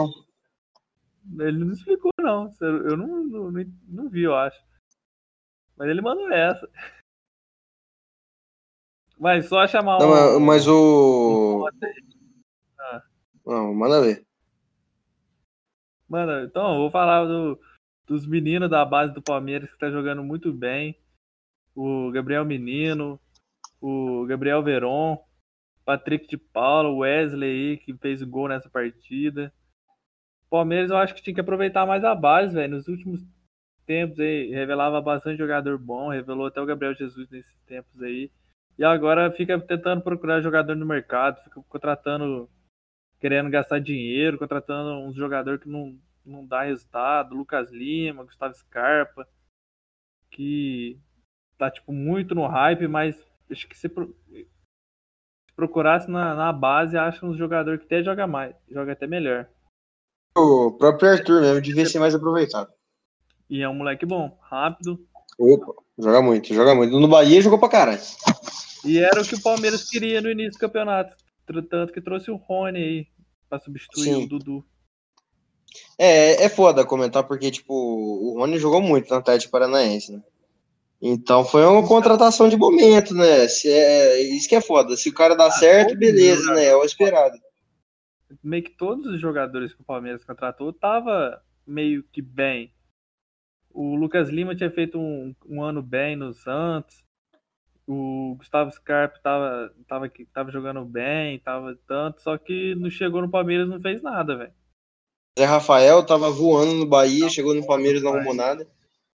[1.40, 2.52] Ele não explicou, não.
[2.60, 4.60] Eu não, não, não, não vi, eu acho.
[5.78, 6.70] Mas ele mandou essa.
[9.20, 10.40] Mas só chamar não, um.
[10.40, 11.68] Mas o.
[12.80, 13.04] Ah.
[13.46, 14.26] Não, manda ver.
[16.12, 17.58] Mano, então, vou falar do,
[18.06, 21.00] dos meninos da base do Palmeiras que tá jogando muito bem.
[21.74, 23.18] O Gabriel Menino,
[23.80, 25.24] o Gabriel Veron,
[25.86, 29.54] Patrick de Paula, Wesley aí, que fez o gol nessa partida.
[30.50, 32.76] Palmeiras eu acho que tinha que aproveitar mais a base, velho.
[32.76, 33.26] Nos últimos
[33.86, 38.30] tempos aí, revelava bastante jogador bom, revelou até o Gabriel Jesus nesses tempos aí.
[38.78, 42.50] E agora fica tentando procurar jogador no mercado, fica contratando,
[43.22, 47.36] querendo gastar dinheiro, contratando uns jogadores que não, não dá resultado.
[47.36, 49.28] Lucas Lima, Gustavo Scarpa,
[50.32, 51.00] que
[51.58, 53.88] tá, tipo, muito no hype, mas acho que se,
[55.56, 59.48] procurasse na, na base, acha um jogador que até joga mais, joga até melhor.
[60.36, 62.74] O próprio Arthur mesmo devia ser mais aproveitado.
[63.48, 65.06] E é um moleque bom, rápido.
[65.38, 67.00] Opa, joga muito, joga muito.
[67.00, 68.02] No Bahia jogou pra caralho.
[68.84, 71.16] E era o que o Palmeiras queria no início do campeonato.
[71.70, 73.08] Tanto que trouxe o Rony aí
[73.50, 74.24] pra substituir Sim.
[74.24, 74.66] o Dudu.
[75.98, 80.22] É, é foda comentar porque, tipo, o Rony jogou muito no Atlético Paranaense, né?
[81.02, 83.48] Então foi uma contratação de momento, né?
[83.48, 84.96] Se é, isso que é foda.
[84.96, 86.66] Se o cara dá ah, certo, beleza, né?
[86.66, 87.36] É o esperado.
[88.44, 92.72] Meio que todos os jogadores que o Palmeiras contratou tava meio que bem.
[93.72, 97.04] O Lucas Lima tinha feito um, um ano bem no Santos.
[97.88, 103.30] O Gustavo Scarpa tava, tava, tava jogando bem, tava tanto, só que não chegou no
[103.30, 104.54] Palmeiras não fez nada, velho.
[105.38, 108.68] Zé Rafael tava voando no Bahia, chegou no Palmeiras não arrumou nada.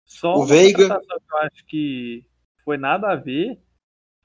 [0.06, 0.88] Só O uma Veiga.
[0.88, 2.25] contratação que eu acho que
[2.63, 3.60] foi nada a ver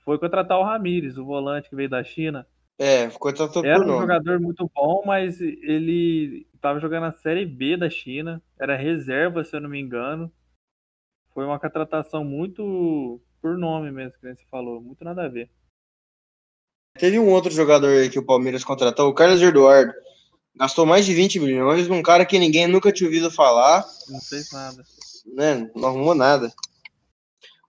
[0.05, 2.46] foi contratar o Ramires, o volante que veio da China.
[2.79, 4.00] É, contratou Era um nome.
[4.00, 9.55] jogador muito bom, mas ele estava jogando na Série B da China, era reserva, se
[9.55, 10.33] eu não me engano.
[11.35, 15.50] Foi uma contratação muito por nome mesmo, que nem você falou, muito nada a ver.
[16.98, 19.92] Teve um outro jogador aí que o Palmeiras contratou, o Carlos Eduardo.
[20.57, 24.50] Gastou mais de 20 milhões num cara que ninguém nunca tinha ouvido falar, Não fez
[24.53, 24.83] nada.
[25.35, 25.70] né?
[25.74, 26.53] Não arrumou nada.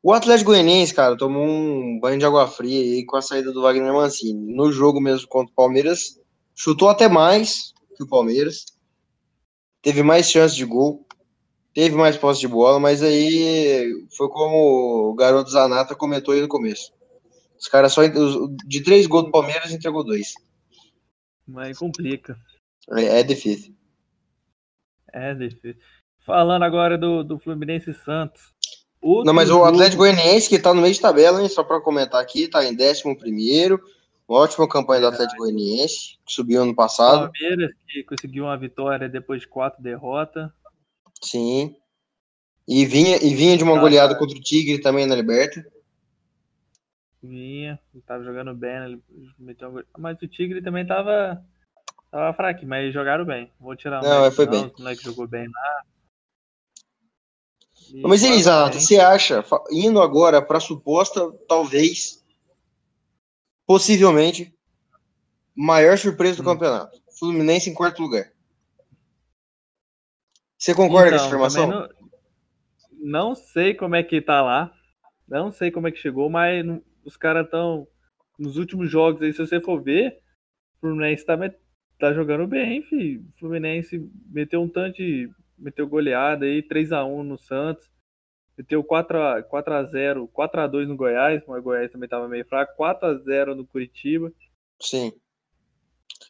[0.03, 3.62] O Atlético Goianiense, cara, tomou um banho de água fria aí com a saída do
[3.62, 4.51] Wagner Mancini.
[4.53, 6.19] No jogo mesmo contra o Palmeiras,
[6.55, 8.65] chutou até mais que o Palmeiras.
[9.84, 11.05] Teve mais chances de gol.
[11.73, 16.47] Teve mais posse de bola, mas aí foi como o garoto Zanata comentou aí no
[16.47, 16.91] começo.
[17.57, 18.01] Os caras só.
[18.65, 20.34] De três gols do Palmeiras, entregou dois.
[21.47, 22.38] Mas complica.
[22.91, 23.73] É, é difícil.
[25.13, 25.81] É difícil.
[26.25, 28.53] Falando agora do, do Fluminense e Santos.
[29.01, 31.49] Outro Não, mas o jogo- Atlético Goianiense, que tá no meio de tabela, hein?
[31.49, 33.79] Só pra comentar aqui, tá em 11.
[34.27, 37.31] Ótima campanha do Atlético Goianiense, que subiu ano passado.
[37.31, 40.49] Palmeiras, que conseguiu uma vitória depois de quatro derrotas.
[41.23, 41.75] Sim.
[42.67, 45.65] E vinha, e vinha de uma Tá, goleada contra o Tigre também na Liberta.
[47.21, 48.86] Vinha, tava jogando bem, né?
[48.86, 49.01] ele
[49.38, 49.84] meteu um gol.
[49.97, 51.43] Mas o Tigre também tava,
[52.10, 53.51] tava fraquinho, mas jogaram bem.
[53.60, 54.65] Vou tirar Não, mérito, mas foi bem.
[54.65, 55.84] O moleque jogou bem lá.
[57.93, 58.79] E Mas e aí, bem.
[58.79, 62.23] você acha, indo agora pra suposta, talvez,
[63.67, 64.51] possivelmente,
[65.55, 66.53] maior surpresa do Hum.
[66.53, 66.99] campeonato?
[67.19, 68.31] Fluminense em quarto lugar.
[70.62, 71.67] Você concorda com essa Então, informação?
[71.67, 71.89] Não,
[73.00, 74.71] não sei como é que tá lá.
[75.28, 77.88] Não sei como é que chegou, mas não- os caras estão.
[78.38, 80.19] Nos últimos jogos aí, se você for ver,
[80.78, 81.36] o Fluminense tá,
[81.97, 83.21] tá jogando bem, filho.
[83.36, 85.28] O Fluminense meteu um tanto de.
[85.58, 87.89] Meteu goleada aí, 3x1 no Santos.
[88.56, 92.76] Meteu 4x, 4x0, 4x2 no Goiás, mas o Goiás também tava meio fraco.
[92.78, 94.32] 4x0 no Curitiba.
[94.80, 95.12] Sim.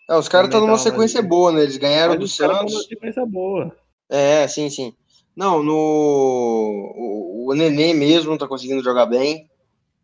[0.09, 1.63] É, os caras estão Também numa sequência boa, né?
[1.63, 2.73] Eles ganharam Mas do os caras tão Santos.
[2.75, 3.75] numa sequência boa.
[4.11, 4.93] É, sim, sim.
[5.35, 5.73] Não, no.
[5.73, 9.49] O, o Nenê mesmo tá conseguindo jogar bem.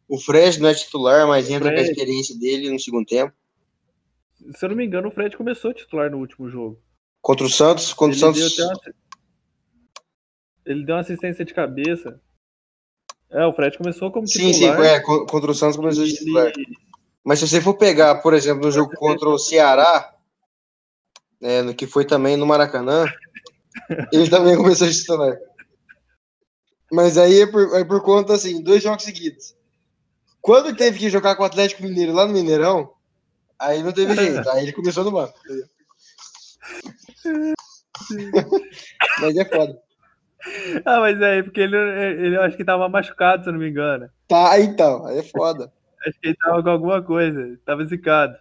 [0.08, 3.34] O Fred não é titular, mas entra com a experiência dele no segundo tempo.
[4.56, 6.80] Se eu não me engano, o Fred começou titular no último jogo.
[7.22, 8.80] Contra o Santos, contra o Ele deu, Santos.
[8.80, 8.98] até uma...
[10.65, 12.22] ele deu uma assistência de cabeça.
[13.30, 14.82] É, o Fred começou como Sim, sim, titular.
[14.86, 16.48] é, co- contra o Santos começou a titular.
[16.56, 16.65] ele...
[17.26, 20.15] Mas se você for pegar, por exemplo, no jogo contra o Ceará,
[21.41, 23.04] é, no que foi também no Maracanã,
[24.12, 25.38] ele também começou a titular.
[26.92, 29.56] Mas aí é por, é por conta, assim, dois jogos seguidos.
[30.42, 32.94] Quando teve que jogar com o Atlético Mineiro lá no Mineirão,
[33.60, 34.50] aí não teve jeito.
[34.50, 35.38] Aí ele começou no banco.
[39.22, 39.78] Mas é foda.
[40.86, 43.70] Ah, mas é, porque ele, ele eu acho que tava machucado, se eu não me
[43.70, 44.10] engano.
[44.28, 45.72] Tá, então, aí é foda.
[46.06, 48.38] Acho que ele tava com alguma coisa, tava zicado.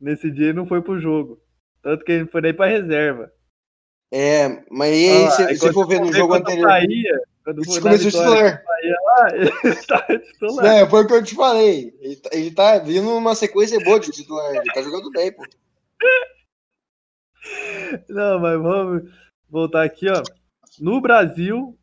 [0.00, 1.40] Nesse dia ele não foi pro jogo.
[1.82, 3.30] Tanto que ele não foi nem pra reserva.
[4.10, 7.80] É, mas aí, Ah, se aí quando for ver no jogo anterior, Saía, quando foi
[7.80, 8.62] começou titular.
[8.64, 10.66] saía lá, ele tava titular.
[10.66, 11.94] É, foi o que eu te falei.
[12.00, 14.54] Ele, tá- ele tá vindo numa sequência boa de titular.
[14.54, 15.44] Ele tá jogando bem, pô.
[18.08, 19.10] Não, mas vamos
[19.48, 20.22] voltar aqui, ó.
[20.80, 21.76] No Brasil,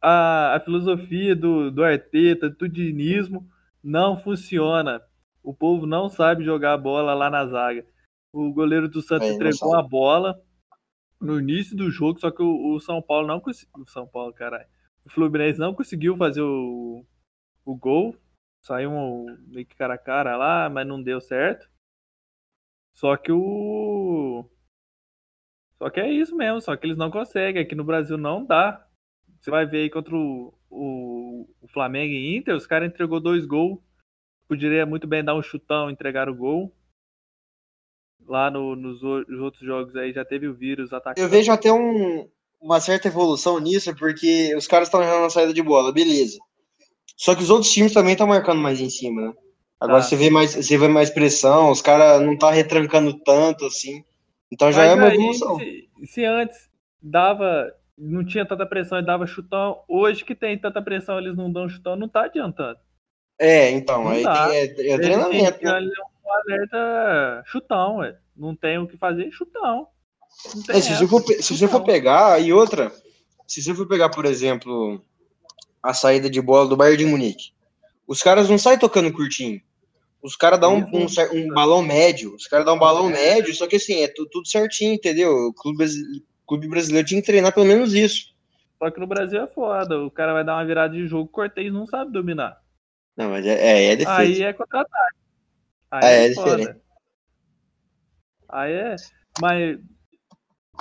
[0.00, 3.46] a, a filosofia do, do Arteta, do dinismo,
[3.82, 5.00] não funciona.
[5.42, 7.84] O povo não sabe jogar a bola lá na zaga.
[8.32, 10.40] O goleiro do Santos É, não entregou a bola
[11.20, 13.82] no início do jogo, só que o, o São Paulo não conseguiu.
[13.82, 14.66] O São Paulo, caralho.
[15.04, 17.04] O Fluminense não conseguiu fazer o,
[17.64, 18.16] o gol.
[18.62, 21.68] Saiu um, meio que cara a cara lá, mas não deu certo.
[22.94, 24.44] Só que o.
[25.78, 27.62] Só que é isso mesmo, só que eles não conseguem.
[27.62, 28.86] Aqui no Brasil não dá.
[29.40, 33.46] Você vai ver aí contra o, o, o Flamengo e Inter, os caras entregou dois
[33.46, 33.80] gols.
[34.46, 36.74] Poderia muito bem dar um chutão entregar o gol.
[38.30, 41.20] Lá no- nos nos outros jogos aí já teve o vírus atacando.
[41.20, 42.28] Eu vejo até um-
[42.60, 46.38] uma certa evolução nisso, porque os caras estão errando na saída de bola, beleza.
[47.16, 49.32] Só que os outros times também estão marcando mais em cima, né?
[49.80, 50.04] Agora Tá.
[50.06, 54.04] você vê mais, você vê mais pressão, os caras não tá retrancando tanto assim.
[54.52, 55.58] Então já Mas é uma evolução.
[55.58, 56.70] se, se antes
[57.02, 61.50] dava, não tinha tanta pressão e dava chutão, hoje que tem tanta pressão eles não
[61.50, 62.78] dão chutão, não tá adiantando.
[63.40, 65.90] É, então, Não aí tem, é, é Eles treinamento, que né?
[66.32, 68.16] Alerta chutão, ué.
[68.36, 69.86] Não tem o que fazer, chutão.
[70.68, 72.92] É, se, você for, se você for pegar, e outra,
[73.46, 75.02] se você for pegar, por exemplo,
[75.82, 77.52] a saída de bola do Bayern de Munique,
[78.06, 79.60] os caras não saem tocando curtinho.
[80.22, 82.34] Os caras dão um, um, um balão médio.
[82.34, 85.30] Os caras dão um balão médio, só que assim, é tu- tudo certinho, entendeu?
[85.32, 85.84] O clube,
[86.46, 88.30] clube brasileiro tinha que treinar pelo menos isso.
[88.78, 89.98] Só que no Brasil é foda.
[89.98, 92.60] O cara vai dar uma virada de jogo, o Cortez não sabe dominar.
[93.16, 94.06] Não, mas é, é, é.
[94.06, 95.19] Aí é contra-ataque.
[95.90, 96.56] Aí É, é, é foda.
[96.56, 96.80] diferente.
[98.48, 98.96] Aí é.
[99.40, 99.78] Mas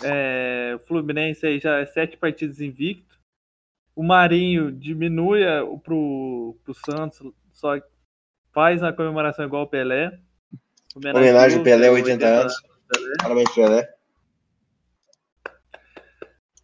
[0.03, 3.17] é, o Fluminense aí já é sete partidas invicto.
[3.95, 5.41] O Marinho diminui
[5.83, 7.19] pro, pro Santos,
[7.51, 7.73] só
[8.53, 10.17] faz a comemoração igual o Pelé.
[10.95, 12.53] Homenagem ao Pelé, ao 80 anos.
[13.21, 13.93] Parabéns, Pelé.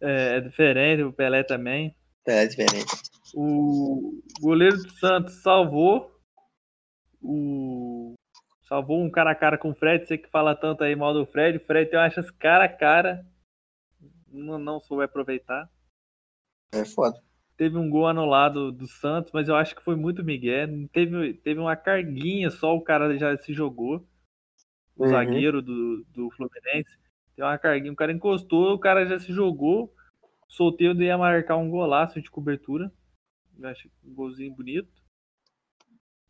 [0.00, 1.94] É, é diferente, o Pelé também.
[2.24, 2.86] Pelé é diferente.
[3.34, 6.10] O goleiro do Santos salvou
[7.20, 8.14] o
[8.66, 10.06] salvou um cara a cara com o Fred.
[10.06, 11.58] Você que fala tanto aí mal do Fred.
[11.58, 13.26] O Fred tem achas cara a cara.
[14.28, 15.68] Não, não soube aproveitar.
[16.72, 17.20] É foda.
[17.56, 20.68] Teve um gol anulado do Santos, mas eu acho que foi muito Miguel.
[20.92, 24.06] Teve, teve uma carguinha só, o cara já se jogou.
[24.94, 25.10] O Uhum.
[25.10, 26.90] zagueiro do, do Fluminense.
[27.34, 29.92] Tem uma carguinha, o cara encostou, o cara já se jogou.
[30.48, 32.90] Solteiro ia marcar um golaço de cobertura.
[33.58, 34.90] Eu acho um golzinho bonito.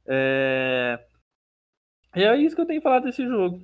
[0.06, 1.04] É...
[2.16, 3.62] E é isso que eu tenho que falar desse jogo.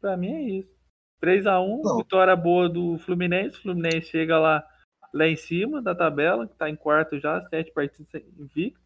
[0.00, 0.76] Pra mim é isso.
[1.22, 1.96] 3x1, Não.
[1.98, 3.58] vitória boa do Fluminense.
[3.58, 4.64] Fluminense chega lá,
[5.12, 8.80] lá em cima da tabela, que tá em quarto já, sete partidas invicto.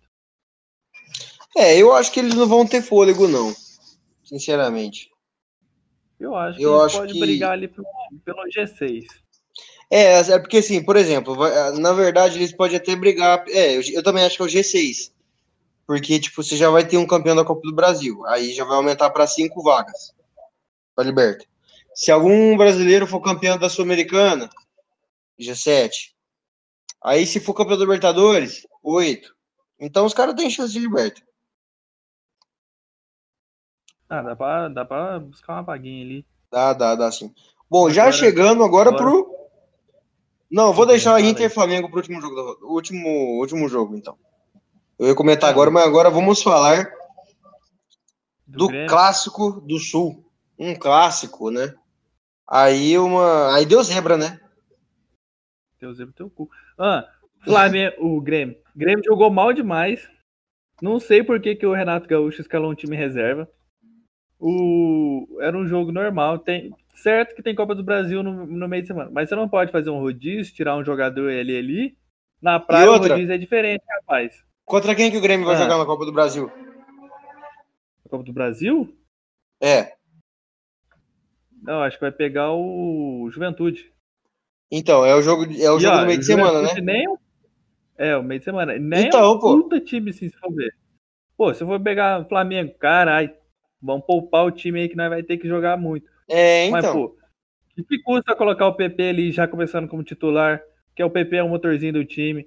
[1.56, 3.52] É, eu acho que eles não vão ter fôlego, não.
[4.24, 5.10] Sinceramente.
[6.18, 7.86] Eu acho que Eu eles acho podem que- brigar ali pelo,
[8.24, 9.06] pelo G6.
[9.92, 11.34] É, é porque assim, por exemplo,
[11.80, 13.44] na verdade eles podem até brigar.
[13.48, 15.12] É, eu, eu também acho que é o G6.
[15.90, 18.24] Porque, tipo, você já vai ter um campeão da Copa do Brasil.
[18.26, 20.14] Aí já vai aumentar para cinco vagas.
[20.94, 21.44] Pra Liberta.
[21.92, 24.48] Se algum brasileiro for campeão da Sul-Americana,
[25.36, 25.90] G7.
[27.02, 29.34] Aí se for campeão da Libertadores, 8.
[29.80, 31.20] Então os caras têm chance de Liberta.
[34.08, 36.26] Ah, dá pra, dá pra buscar uma vaguinha ali.
[36.52, 37.34] Dá, dá, dá sim.
[37.68, 39.34] Bom, já Agora- chegando agora agora- pro.
[40.48, 41.20] Não, vou deixar.
[41.20, 42.36] Inter e Flamengo pro último jogo.
[42.36, 43.08] do- último,
[43.40, 44.16] último jogo, então.
[45.00, 46.92] Eu ia comentar agora, mas agora vamos falar
[48.46, 48.86] do Grêmio.
[48.86, 50.30] clássico do Sul.
[50.58, 51.74] Um clássico, né?
[52.46, 53.56] Aí uma.
[53.56, 54.38] Aí deu zebra, né?
[55.78, 56.50] Teu zebra, teu cu.
[56.78, 57.08] Ah,
[57.42, 58.58] Flamengo, o Grêmio.
[58.76, 60.06] O Grêmio jogou mal demais.
[60.82, 63.48] Não sei por que, que o Renato Gaúcho escalou um time reserva.
[64.38, 65.38] O...
[65.40, 66.40] Era um jogo normal.
[66.40, 66.74] Tem...
[66.94, 69.10] Certo que tem Copa do Brasil no, no meio de semana.
[69.10, 71.98] Mas você não pode fazer um rodízio, tirar um jogador ali ali.
[72.42, 74.49] Na praia o rodízio é diferente, rapaz.
[74.70, 75.58] Contra quem que o Grêmio vai Ah.
[75.58, 76.46] jogar na Copa do Brasil?
[78.04, 78.96] Na Copa do Brasil?
[79.60, 79.94] É.
[81.60, 83.92] Não, acho que vai pegar o Juventude.
[84.70, 86.80] Então, é o jogo, é o E, jogo ó, do meio de semana, né?
[86.80, 87.04] Nem...
[87.98, 88.78] É, o meio de semana.
[88.78, 89.60] Nem Então, é um pô.
[89.62, 90.72] puta time, assim, se for ver.
[91.36, 93.30] Pô, se eu for pegar o Flamengo, caralho,
[93.82, 96.06] vamos poupar o time aí que nós vai ter que jogar muito.
[96.28, 96.94] É, Mas, então.
[96.94, 97.16] pô,
[97.76, 100.62] o que custa colocar o PP ali já começando como titular?
[100.94, 102.46] Que é o PP é o motorzinho do time.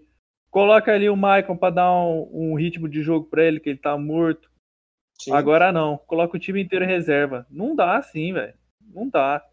[0.54, 3.80] Coloca ali o Maicon pra dar um, um ritmo de jogo pra ele, que ele
[3.80, 4.52] tá morto.
[5.20, 5.32] sim.
[5.32, 5.98] Agora não.
[5.98, 7.48] Coloca o time inteiro em reserva.
[7.50, 8.54] Não dá assim, velho.
[8.94, 9.44] Não dá.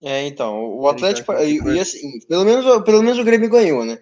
[0.00, 1.32] É, então, o Ele Atlético.
[1.32, 3.98] E, e assim, pelo menos, pelo menos o Grêmio ganhou, né?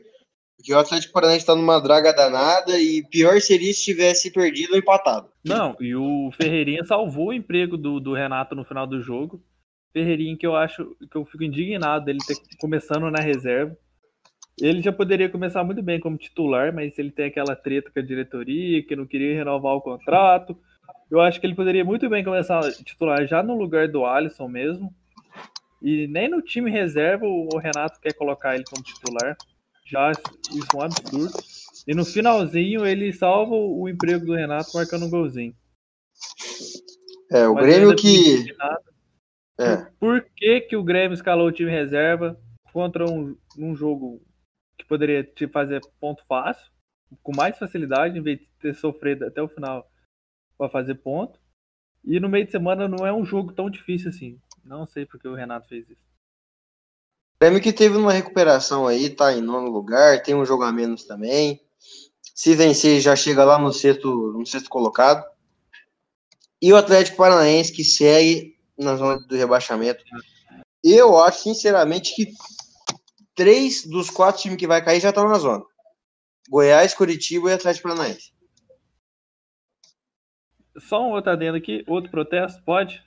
[0.58, 4.78] Porque o Atlético Paranaense tá numa draga danada e pior seria se tivesse perdido ou
[4.78, 5.30] empatado.
[5.42, 9.42] Não, e o Ferreirinha salvou o emprego do, do Renato no final do jogo.
[9.94, 13.74] Ferreirinha que eu acho que eu fico indignado dele ter começando na reserva.
[14.60, 18.02] Ele já poderia começar muito bem como titular, mas ele tem aquela treta com a
[18.02, 20.58] diretoria, que não queria renovar o contrato.
[21.10, 24.48] Eu acho que ele poderia muito bem começar a titular já no lugar do Alisson
[24.48, 24.92] mesmo.
[25.80, 29.36] E nem no time reserva o Renato quer colocar ele como titular.
[29.86, 31.32] Já isso é um absurdo.
[31.86, 35.54] E no finalzinho ele salva o emprego do Renato marcando um golzinho.
[37.30, 38.34] É, o Mas Grêmio que.
[38.34, 38.82] indignado.
[39.60, 42.38] É, Por que, que o Grêmio escalou o time reserva
[42.72, 44.20] contra um, um jogo
[44.78, 46.70] que poderia te fazer ponto fácil,
[47.22, 49.90] com mais facilidade, em vez de ter sofrido até o final
[50.56, 51.38] para fazer ponto?
[52.04, 54.40] E no meio de semana não é um jogo tão difícil assim.
[54.64, 56.00] Não sei porque o Renato fez isso.
[56.00, 60.72] o Grêmio que teve uma recuperação aí, tá em nono lugar, tem um jogo a
[60.72, 61.60] menos também.
[62.34, 65.24] Se vencer, já chega lá no sexto, no sexto colocado.
[66.62, 70.04] E o Atlético Paranaense que segue na zona do rebaixamento.
[70.82, 72.32] Eu acho, sinceramente, que
[73.38, 75.64] três dos quatro times que vai cair já estão na zona.
[76.50, 78.32] Goiás, Curitiba e Atlético Paranaense.
[80.78, 83.02] Só um outro adendo aqui, outro protesto, pode?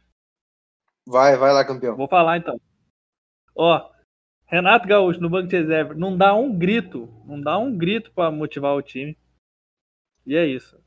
[1.06, 1.98] Vai, vai lá, campeão.
[1.98, 2.60] Vou falar então.
[3.56, 3.92] Ó,
[4.46, 8.32] Renato Gaúcho no banco de reserva, não dá um grito, não dá um grito para
[8.32, 9.18] motivar o time.
[10.26, 10.80] E é isso.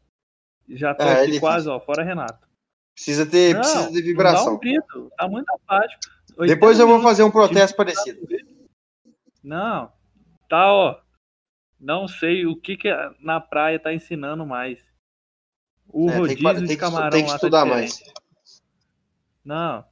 [0.68, 2.46] Já tô É, é quase, ó, fora Renato.
[2.94, 4.54] Precisa ter, Não, precisa ter Não dá vibração.
[4.54, 6.00] um grito, tá muito apático.
[6.46, 8.26] Depois eu vou 80 fazer um protesto parecido.
[9.44, 9.92] Não.
[10.48, 11.00] Tá, ó.
[11.78, 12.88] Não sei o que, que
[13.20, 14.78] na praia tá ensinando mais.
[15.86, 18.02] O é, rodízio tem que, de camarão tem que tá estudar tá mais.
[19.44, 19.84] Não.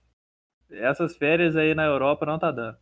[0.71, 2.79] Essas férias aí na Europa não tá dando.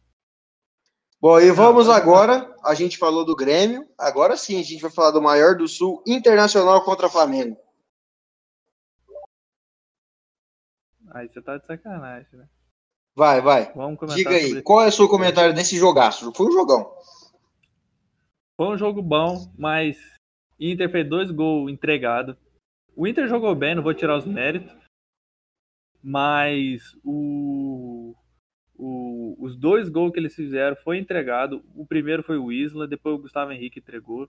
[1.20, 2.54] Bom, e vamos agora.
[2.64, 3.86] A gente falou do Grêmio.
[3.98, 7.58] Agora sim, a gente vai falar do maior do Sul Internacional contra Flamengo.
[11.10, 12.48] Aí você tá de sacanagem, né?
[13.14, 13.72] Vai, vai.
[14.14, 16.32] Diga aí, qual é o seu comentário desse jogaço?
[16.32, 16.94] Foi um jogão.
[18.56, 19.96] Foi um jogo bom, mas
[20.58, 22.36] Inter fez dois gols entregados.
[22.94, 24.74] O Inter jogou bem, não vou tirar os méritos.
[26.02, 28.14] Mas o,
[28.76, 31.64] o, os dois gols que eles fizeram foi entregado.
[31.74, 34.28] O primeiro foi o Isla, depois o Gustavo Henrique entregou.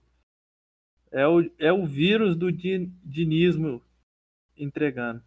[1.10, 3.82] É o, é o vírus do dinismo
[4.56, 5.22] entregando.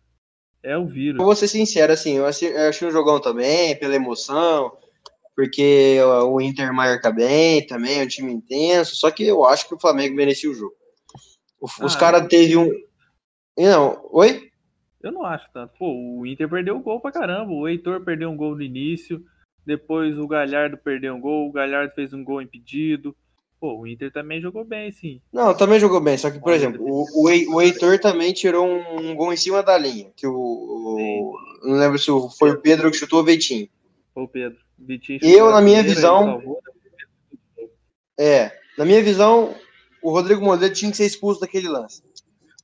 [0.66, 1.24] É o vírus.
[1.24, 4.76] Vou ser sincero, assim, eu achei, um jogão também, pela emoção,
[5.36, 5.98] porque
[6.28, 9.80] o Inter marca bem também, é um time intenso, só que eu acho que o
[9.80, 10.74] Flamengo merecia o jogo.
[11.62, 12.70] Os ah, caras teve um.
[13.58, 14.52] Não, oi?
[15.02, 15.74] Eu não acho tanto.
[15.78, 17.52] Pô, o Inter perdeu o gol pra caramba.
[17.52, 19.24] O Heitor perdeu um gol no início.
[19.66, 21.48] Depois o Galhardo perdeu um gol.
[21.48, 23.16] O Galhardo fez um gol impedido.
[23.66, 25.20] Pô, o Inter também jogou bem, sim.
[25.34, 26.16] Não, também jogou bem.
[26.20, 29.64] Só que, por o exemplo, o, o, Heitor também tirou um, um, gol em cima
[29.64, 30.12] da linha.
[30.16, 33.68] Que o, o não lembro se foi o Pedro que chutou ou o Vitinho.
[34.14, 34.60] Foi o Pedro.
[34.78, 36.60] Vitinho eu, na minha visão.
[38.20, 39.56] É, na minha visão,
[40.00, 42.04] o Rodrigo Moledo tinha que ser expulso daquele lance.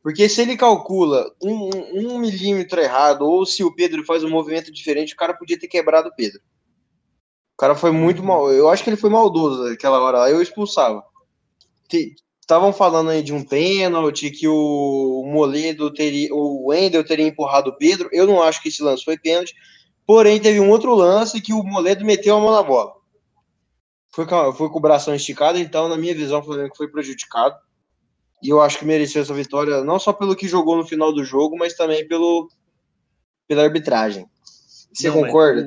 [0.04, 4.30] Porque se ele calcula um, um, um, milímetro errado, ou se o Pedro faz um
[4.30, 6.39] movimento diferente, o cara podia ter quebrado o Pedro.
[7.62, 8.51] O cara foi muito mal.
[8.51, 10.32] Eu acho que ele foi maldoso naquela hora lá.
[10.32, 11.03] Eu expulsava.
[12.41, 16.34] Estavam falando aí de um pênalti, que o Moledo teria.
[16.34, 18.09] O Wendel teria empurrado o Pedro.
[18.12, 19.53] Eu não acho que esse lance foi pênalti.
[20.07, 22.93] Porém, teve um outro lance que o Moledo meteu a mão na bola.
[24.09, 27.55] Foi com, foi com o bração esticado, então, na minha visão, o Flamengo foi prejudicado.
[28.41, 31.24] E eu acho que mereceu essa vitória, não só pelo que jogou no final do
[31.24, 32.49] jogo, mas também pelo,
[33.47, 34.26] pela arbitragem.
[34.91, 35.64] Você não, concorda?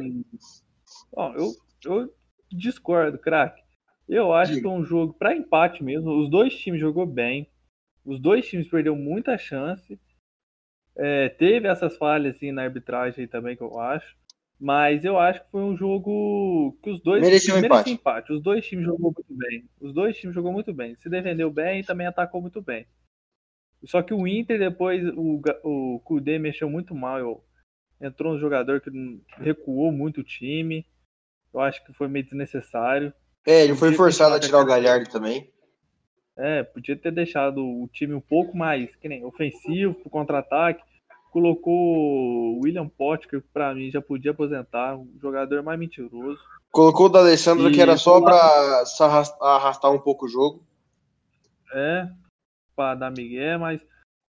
[1.17, 1.55] Mas, eu,
[1.87, 2.15] eu
[2.51, 3.63] discordo, craque.
[4.09, 4.63] Eu acho Diga.
[4.63, 6.11] que é um jogo para empate mesmo.
[6.21, 7.49] Os dois times jogou bem.
[8.05, 9.99] Os dois times perderam muita chance.
[10.97, 14.17] É, teve essas falhas assim, na arbitragem também que eu acho.
[14.61, 17.91] Mas eu acho que foi um jogo que os dois merecia um empate.
[17.91, 18.33] empate.
[18.33, 19.69] Os dois times jogou muito bem.
[19.81, 20.95] Os dois times jogou muito bem.
[20.97, 22.87] Se defendeu bem e também atacou muito bem.
[23.85, 27.45] Só que o Inter depois o o Kudê mexeu muito mal.
[28.01, 28.91] Entrou um jogador que
[29.39, 30.87] recuou muito o time.
[31.55, 33.13] Eu acho que foi meio desnecessário.
[33.47, 35.51] É, ele foi forçado a tirar o Galhardo também.
[36.37, 40.83] É, podia ter deixado o time um pouco mais que nem ofensivo, pro contra-ataque
[41.35, 46.39] colocou o William Potker, que pra mim já podia aposentar, um jogador mais mentiroso.
[46.71, 48.85] Colocou o da Alessandro, que era só para
[49.41, 50.65] arrastar um pouco o jogo.
[51.73, 52.09] É,
[52.77, 53.81] para dar migué, mas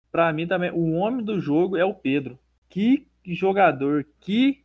[0.09, 2.39] para mim também, o homem do jogo é o Pedro.
[2.69, 4.63] Que jogador, que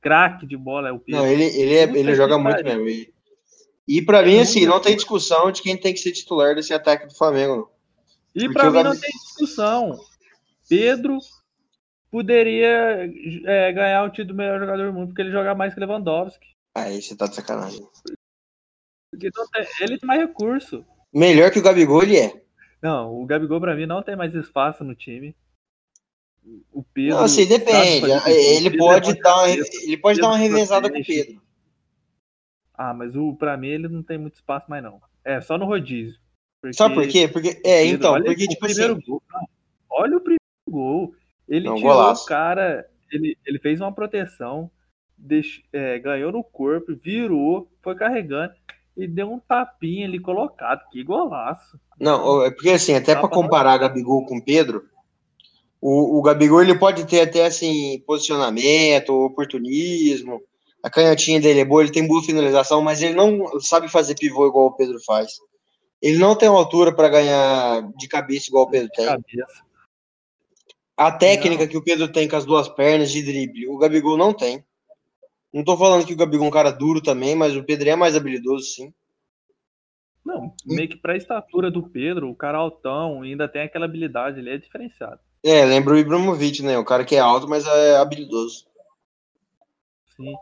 [0.00, 1.20] craque de bola é o Pedro.
[1.20, 2.88] Não, ele, ele, é, ele joga muito mesmo.
[2.88, 3.12] E,
[3.88, 6.74] e para é mim, assim, não tem discussão de quem tem que ser titular desse
[6.74, 7.70] ataque do Flamengo.
[8.34, 9.98] E para mim não tem discussão.
[10.68, 11.18] Pedro
[12.10, 13.10] poderia
[13.44, 16.46] é, ganhar o título do melhor jogador do mundo porque ele joga mais que Lewandowski.
[16.74, 17.80] Aí você tá de sacanagem.
[19.10, 20.84] Porque tem, ele tem mais recurso.
[21.12, 22.42] Melhor que o Gabigol ele é.
[22.82, 25.34] Não, o Gabigol pra mim não tem mais espaço no time.
[26.72, 27.16] O Pedro.
[27.16, 28.06] Não, assim, depende.
[28.26, 31.40] Ele, pode é dar, ele pode dar uma revezada com o Pedro.
[32.74, 35.00] Ah, mas o, pra mim ele não tem muito espaço mais não.
[35.24, 36.18] É, só no rodízio.
[36.60, 37.26] Porque Sabe por quê?
[37.26, 39.00] Porque, é, Pedro, então, porque tipo assim.
[39.06, 39.22] Gol,
[39.90, 41.14] olha o primeiro gol.
[41.48, 42.24] Ele não, tirou golaço.
[42.24, 44.70] o cara, ele, ele fez uma proteção,
[45.16, 48.52] deix, é, ganhou no corpo, virou, foi carregando
[48.96, 50.88] e deu um tapinha ali colocado.
[50.90, 51.78] Que golaço.
[52.00, 54.88] Não, é porque assim, até para comparar Gabigol com Pedro,
[55.88, 60.42] o, o Gabigol ele pode ter até assim posicionamento, oportunismo,
[60.82, 64.48] a canhotinha dele é boa, ele tem boa finalização, mas ele não sabe fazer pivô
[64.48, 65.34] igual o Pedro faz.
[66.02, 69.06] Ele não tem altura para ganhar de cabeça igual o Pedro tem.
[70.96, 71.70] A técnica não.
[71.70, 74.64] que o Pedro tem com as duas pernas de drible, o Gabigol não tem.
[75.54, 77.94] Não tô falando que o Gabigol é um cara duro também, mas o Pedro é
[77.94, 78.92] mais habilidoso, sim.
[80.24, 84.50] Não, meio que pra estatura do Pedro, o cara altão, ainda tem aquela habilidade, ele
[84.50, 85.20] é diferenciado.
[85.48, 86.76] É, lembra o Ibrahimovic, né?
[86.76, 88.66] O cara que é alto, mas é habilidoso.
[90.16, 90.34] Sim.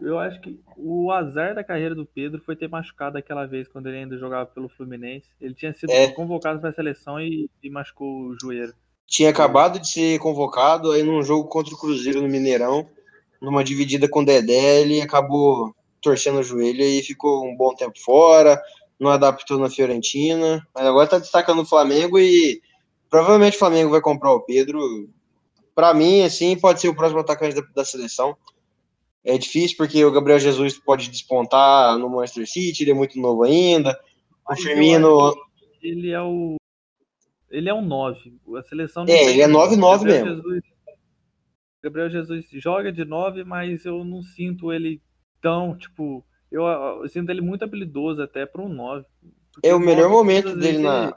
[0.00, 3.88] Eu acho que o azar da carreira do Pedro foi ter machucado aquela vez quando
[3.88, 5.28] ele ainda jogava pelo Fluminense.
[5.38, 6.08] Ele tinha sido é.
[6.12, 8.74] convocado para a seleção e, e machucou o joelho
[9.10, 12.88] tinha acabado de ser convocado aí num jogo contra o Cruzeiro no Mineirão,
[13.42, 17.98] numa dividida com o Dedé, ele acabou torcendo o joelho e ficou um bom tempo
[17.98, 18.62] fora,
[19.00, 22.62] não adaptou na Fiorentina, mas agora tá destacando o Flamengo e
[23.10, 25.10] provavelmente o Flamengo vai comprar o Pedro.
[25.74, 28.36] Para mim, assim, pode ser o próximo atacante da, da, seleção.
[29.24, 33.42] É difícil porque o Gabriel Jesus pode despontar no Manchester City, ele é muito novo
[33.42, 33.98] ainda.
[34.48, 35.34] O Firmino.
[35.82, 36.56] Ele é o.
[37.50, 38.38] Ele é um 9.
[38.56, 40.28] A seleção É, ele é 9-9 mesmo.
[40.28, 40.62] Jesus,
[41.82, 45.02] Gabriel Jesus joga de 9, mas eu não sinto ele
[45.40, 46.24] tão, tipo.
[46.50, 49.04] Eu, eu sinto ele muito habilidoso até para um 9.
[49.62, 51.16] É o melhor momento dele na.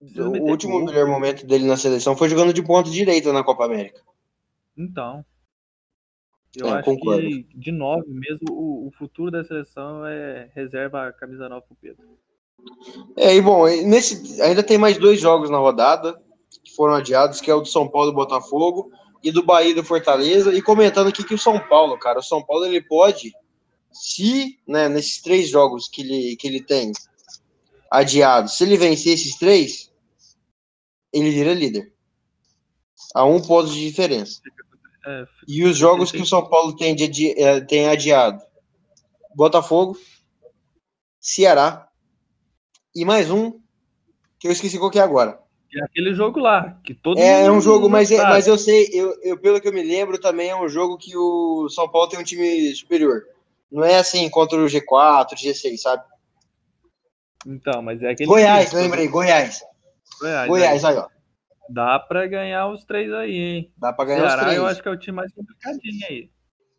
[0.00, 0.86] O último gol.
[0.86, 4.00] melhor momento dele na seleção foi jogando de ponta direita na Copa América.
[4.76, 5.24] Então.
[6.56, 7.22] Eu é, acho concordo.
[7.22, 11.76] que de 9 mesmo, o, o, futuro da seleção é reserva a camisa 9 pro
[11.76, 12.18] Pedro.
[13.16, 16.20] É, e bom, nesse, ainda tem mais dois jogos na rodada
[16.64, 18.90] que foram adiados, que é o do São Paulo e Botafogo
[19.22, 22.22] e do Bahia e do Fortaleza, e comentando aqui que o São Paulo, cara, o
[22.22, 23.32] São Paulo ele pode,
[23.92, 26.90] se, né, nesses três jogos que ele, que ele tem
[27.90, 29.89] adiados, se ele vencer esses três,
[31.12, 31.92] ele vira líder.
[33.14, 34.40] A um ponto de diferença.
[35.06, 38.42] É, e os jogos que o São Paulo tem, de, é, tem adiado:
[39.34, 39.96] Botafogo,
[41.18, 41.88] Ceará
[42.94, 43.58] e mais um
[44.38, 45.38] que eu esqueci qual que é agora.
[45.72, 48.88] É aquele jogo lá, que todo É, é um jogo, mas, é, mas eu sei,
[48.92, 52.08] eu, eu, pelo que eu me lembro, também é um jogo que o São Paulo
[52.08, 53.22] tem um time superior.
[53.70, 56.02] Não é assim contra o G4, G6, sabe?
[57.46, 58.28] Então, mas é aquele.
[58.28, 59.62] Goiás, time, lembrei, Goiás.
[60.20, 61.08] Goiás, Goiás aí, ó.
[61.68, 63.72] Dá pra ganhar os três aí, hein?
[63.78, 64.56] Dá pra ganhar Ceará, os três.
[64.56, 66.30] eu acho que é o time mais complicadinho aí.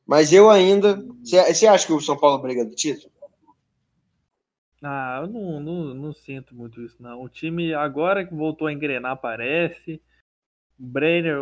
[0.06, 1.02] Mas eu ainda.
[1.24, 3.12] Você acha que o São Paulo briga do título?
[4.84, 7.22] Ah, eu não, não, não sinto muito isso, não.
[7.22, 10.02] O time agora que voltou a engrenar, parece.
[10.80, 11.38] O Brenner,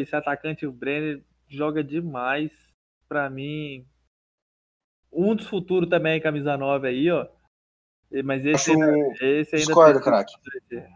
[0.00, 2.50] esse atacante, o Brenner, joga demais.
[3.06, 3.86] Pra mim,
[5.12, 7.26] um dos futuros também é camisa 9 aí, ó.
[8.24, 8.90] Mas esse, ainda,
[9.20, 9.66] esse ainda.
[9.66, 10.32] Discordo, craque.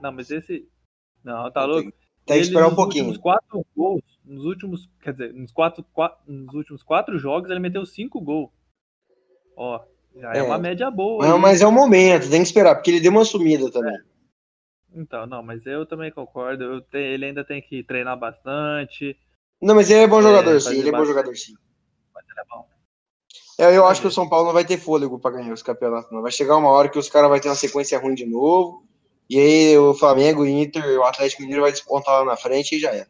[0.00, 0.66] Não, mas esse.
[1.22, 1.92] Não, tá louco?
[2.24, 3.08] Tem que esperar um pouquinho.
[3.08, 4.88] Nos quatro gols, nos últimos.
[5.02, 8.50] Quer dizer, nos, quatro, quatro, nos últimos quatro jogos, ele meteu cinco gols.
[9.56, 9.84] Ó,
[10.16, 11.26] já é, é uma média boa.
[11.26, 13.94] Não, mas é o momento, tem que esperar, porque ele deu uma sumida também.
[13.94, 14.12] É.
[14.94, 16.64] Então, não, mas eu também concordo.
[16.64, 19.16] Eu te, ele ainda tem que treinar bastante.
[19.60, 20.78] Não, mas ele é bom é, jogador, sim.
[20.78, 21.54] Ele é bom jogador, sim.
[22.14, 22.68] Mas ele é bom.
[23.62, 26.10] É, eu acho que o São Paulo não vai ter fôlego para ganhar os campeonatos,
[26.10, 26.20] não.
[26.20, 28.82] Vai chegar uma hora que os caras vão ter uma sequência ruim de novo.
[29.30, 32.80] E aí o Flamengo, o Inter, o Atlético Mineiro vai despontar lá na frente e
[32.80, 33.06] já é.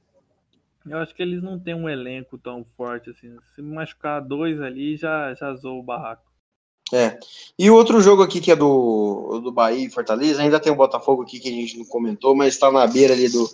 [0.86, 3.34] Eu acho que eles não têm um elenco tão forte assim.
[3.54, 6.30] Se machucar dois ali, já, já zoou o barraco.
[6.92, 7.18] É.
[7.58, 10.76] E o outro jogo aqui que é do, do Bahia e Fortaleza, ainda tem o
[10.76, 13.48] Botafogo aqui que a gente não comentou, mas está na beira ali do,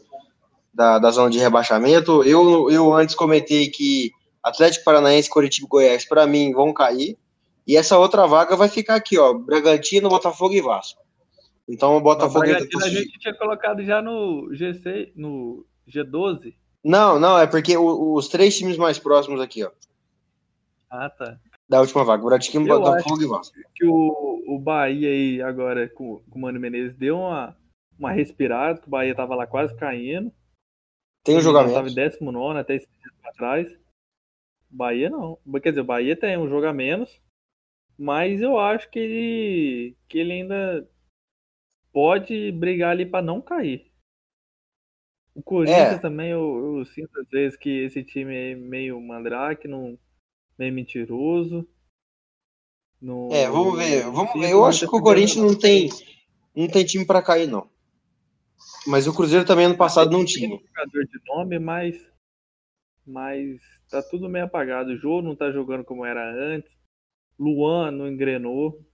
[0.75, 2.25] da, da zona de rebaixamento.
[2.25, 4.11] Eu, eu antes comentei que
[4.49, 7.17] Atlético Paranaense, Coritiba e Goiás, para mim, vão cair.
[7.67, 9.35] E essa outra vaga vai ficar aqui, ó.
[9.35, 11.03] Bragantino, Botafogo e Vasco.
[11.69, 12.39] Então o Botafogo.
[12.39, 16.55] O Bragantino a gente tinha colocado já no G6, no G12.
[16.83, 19.71] Não, não, é porque os três times mais próximos aqui, ó.
[20.91, 21.39] Ah, tá
[21.69, 22.25] da última vaga.
[22.25, 23.57] Bragantino, Botafogo e Vasco.
[23.75, 27.55] Que o, o Bahia aí agora com, com o Mano Menezes deu uma,
[27.99, 30.33] uma respirada, que o Bahia tava lá quase caindo.
[31.23, 31.75] Tem um jogamento.
[31.75, 33.79] Tava em 19 até esse tempo atrás.
[34.71, 35.39] Bahia não.
[35.63, 37.21] Quer dizer, o Bahia tem um jogo a menos.
[37.99, 40.89] Mas eu acho que ele, que ele ainda
[41.93, 43.91] pode brigar ali para não cair.
[45.35, 45.99] O Corinthians é.
[45.99, 49.99] também, eu, eu, sinto às vezes que esse time é meio mandrake, não,
[50.59, 51.69] meio mentiroso.
[53.31, 54.03] É, vamos ver.
[54.05, 54.51] Vamos ver.
[54.51, 55.89] Eu acho que o Corinthians não tem,
[56.55, 57.69] não tem time para cair, não.
[58.87, 60.49] Mas o Cruzeiro também ano passado não tinha.
[60.49, 62.08] Um jogador de nome, mas,
[63.09, 64.91] mas tá tudo meio apagado.
[64.91, 66.71] O Jô não tá jogando como era antes.
[67.39, 68.85] Luan não engrenou.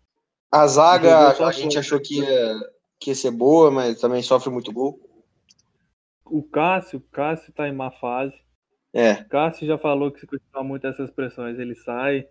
[0.53, 2.61] A zaga a gente achou que ia,
[3.01, 5.01] que ia ser boa, mas também sofre muito gol.
[6.25, 8.35] O Cássio, o Cássio tá em má fase.
[8.93, 9.25] É.
[9.25, 12.29] Cássio já falou que se continuar muito essas pressões, ele sai.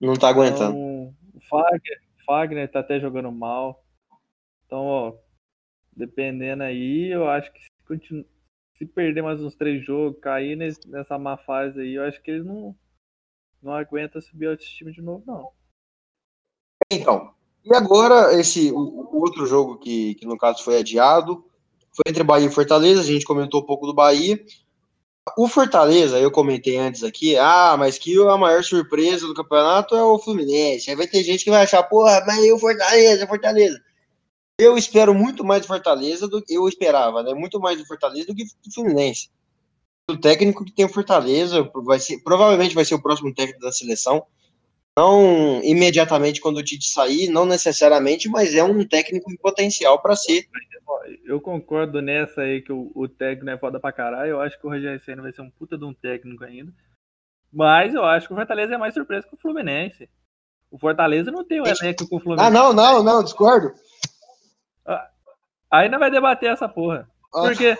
[0.00, 0.70] Não tá aguentando.
[0.70, 3.84] Então, o Fagner, Fagner tá até jogando mal.
[4.64, 5.18] Então, ó,
[5.94, 8.24] dependendo aí, eu acho que se, continu...
[8.80, 12.30] se perder mais uns três jogos, cair nesse, nessa má fase aí, eu acho que
[12.30, 12.74] eles não,
[13.62, 15.50] não aguentam subir o time de novo, não.
[16.90, 21.44] Então, e agora esse o, o outro jogo que, que no caso foi adiado
[21.92, 23.02] foi entre Bahia e Fortaleza.
[23.02, 24.42] A gente comentou um pouco do Bahia.
[25.36, 30.02] O Fortaleza, eu comentei antes aqui, ah, mas que a maior surpresa do campeonato é
[30.02, 30.88] o Fluminense.
[30.88, 33.78] Aí vai ter gente que vai achar, porra, mas o Fortaleza, Fortaleza.
[34.60, 37.32] Eu espero muito mais do Fortaleza do que eu esperava, né?
[37.32, 39.30] Muito mais do Fortaleza do que do Fluminense.
[40.10, 43.72] O técnico que tem o Fortaleza vai ser, provavelmente vai ser o próximo técnico da
[43.72, 44.22] seleção.
[44.96, 50.14] Não imediatamente quando o Tite sair, não necessariamente, mas é um técnico em potencial para
[50.14, 50.46] ser.
[51.24, 54.32] Eu concordo nessa aí que o, o, técnico é foda pra caralho.
[54.32, 56.72] Eu acho que o Rogério Senna vai ser um puta de um técnico ainda.
[57.52, 60.08] Mas eu acho que o Fortaleza é mais surpresa que o Fluminense.
[60.70, 62.48] O Fortaleza não tem o elenco com o Fluminense.
[62.48, 63.72] Ah, não, não, não, discordo.
[64.86, 65.08] Ah,
[65.70, 67.08] aí não vai debater essa porra.
[67.34, 67.42] Ah.
[67.42, 67.76] Porque.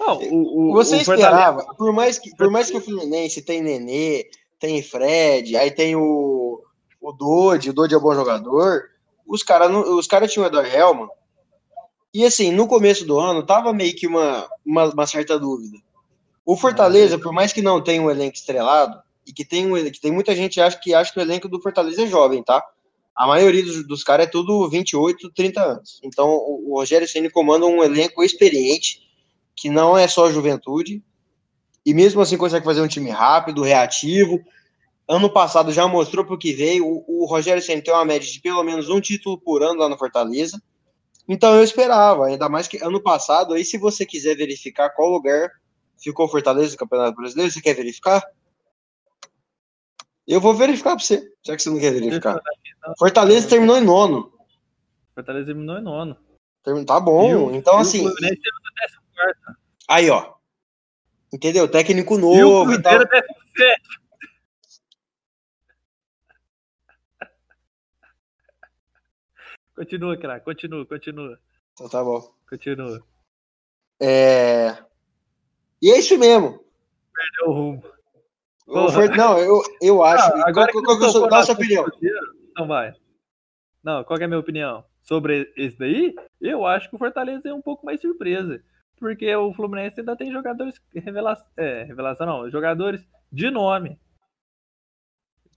[0.00, 1.74] Não, o, o, Você o esperava, Fortaleza...
[1.76, 4.28] por, mais que, por mais que o Fluminense tem Nenê,
[4.58, 6.62] tem Fred, aí tem o,
[7.00, 8.84] o Dodi, o Dodi é um bom jogador.
[9.26, 11.08] Os caras os cara tinham o Edor Helman.
[12.14, 15.76] E assim, no começo do ano, tava meio que uma, uma, uma, certa dúvida.
[16.46, 20.00] O Fortaleza, por mais que não tenha um elenco estrelado, e que tem, um, que
[20.00, 22.64] tem muita gente acha que acha que o elenco do Fortaleza é jovem, tá?
[23.16, 26.00] A maioria dos, dos caras é tudo 28, 30 anos.
[26.04, 29.00] Então, o, o Rogério Ceni comanda um elenco experiente,
[29.54, 31.02] que não é só juventude,
[31.84, 34.40] e mesmo assim consegue fazer um time rápido, reativo.
[35.08, 36.84] Ano passado já mostrou para o que veio.
[36.84, 39.88] O, o Rogério Senna tem uma média de pelo menos um título por ano lá
[39.88, 40.60] no Fortaleza.
[41.28, 45.50] Então eu esperava, ainda mais que ano passado, aí se você quiser verificar qual lugar
[45.98, 48.22] ficou Fortaleza no Campeonato Brasileiro, você quer verificar?
[50.26, 52.40] Eu vou verificar para você, já que você não quer verificar.
[52.98, 54.32] Fortaleza terminou em nono.
[55.14, 56.16] Fortaleza terminou em nono.
[56.84, 58.04] Tá bom, então assim.
[59.88, 60.34] Aí, ó.
[61.32, 61.68] Entendeu?
[61.68, 62.98] Técnico novo e, e tal.
[69.76, 71.38] Continua, craque, continua, continua.
[71.74, 72.34] Então tá bom.
[72.48, 73.04] Continua.
[74.00, 74.68] É...
[75.82, 76.64] E é isso mesmo.
[77.14, 77.95] Perdeu o rumo.
[78.66, 80.24] Não, eu, eu acho.
[80.34, 81.86] Ah, agora qual, qual, qual, qual a sua opinião?
[82.50, 82.94] Então vai.
[83.82, 84.84] Não, qual é a minha opinião?
[85.02, 88.60] Sobre esse daí, eu acho que o Fortaleza é um pouco mais surpresa
[88.96, 93.98] porque o Fluminense ainda tem jogadores revelação, é, revelação não, jogadores de nome.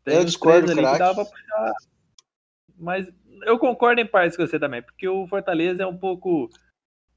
[0.04, 1.74] Tem eu discordo, ali que dava puxar.
[2.78, 3.12] Mas
[3.44, 6.50] eu concordo em partes com você também, porque o Fortaleza é um pouco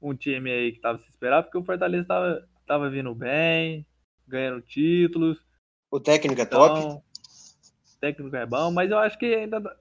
[0.01, 3.85] um time aí que tava se esperar, porque o Fortaleza tava, tava vindo bem,
[4.27, 5.39] ganhando títulos.
[5.93, 6.87] O técnico é então, top.
[6.87, 9.75] O técnico é bom, mas eu acho que ainda dá,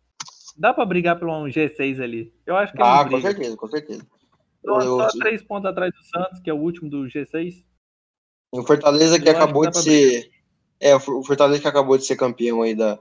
[0.59, 2.35] dá para brigar por um G6 ali.
[2.45, 4.07] Eu acho que Ah, com certeza, com certeza.
[4.63, 7.65] Só, só três pontos atrás do Santos, que é o último do G6.
[8.51, 10.31] O Fortaleza que acabou que de ser.
[10.79, 12.99] É, o Fortaleza que acabou de ser campeão aí da,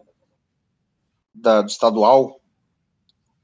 [1.36, 2.40] da do estadual.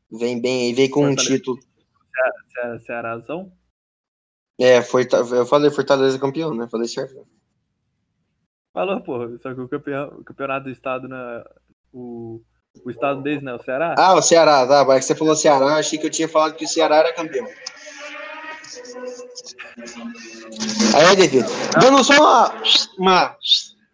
[0.09, 1.33] Vem bem aí, vem com Fortaleza.
[1.33, 1.59] um título.
[1.59, 3.51] Ce Cearazão?
[4.57, 6.69] É, foi, eu falei Fortaleza campeão, né?
[6.71, 7.27] Falei certo.
[8.77, 9.39] Falou, pô.
[9.41, 11.43] Só que o, campeão, o campeonato do estado, na,
[11.91, 12.39] o,
[12.85, 13.51] o estado deles, né?
[13.55, 13.95] O Ceará?
[13.97, 14.85] Ah, o Ceará, tá.
[14.85, 17.47] Mas você falou Ceará, achei que eu tinha falado que o Ceará era campeão.
[20.95, 21.43] Aí, David,
[21.81, 22.53] dando só uma,
[22.99, 23.35] uma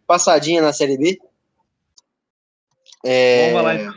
[0.06, 1.18] passadinha na Série B.
[3.06, 3.54] É...
[3.54, 3.94] Vamos lá, então.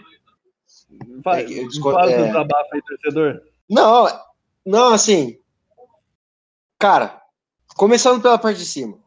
[1.24, 1.46] Fala, é,
[1.82, 2.16] fala é...
[2.16, 3.42] do desabafo aí, torcedor.
[3.68, 4.06] Não,
[4.64, 5.36] não, assim.
[6.78, 7.20] Cara,
[7.76, 9.04] começando pela parte de cima.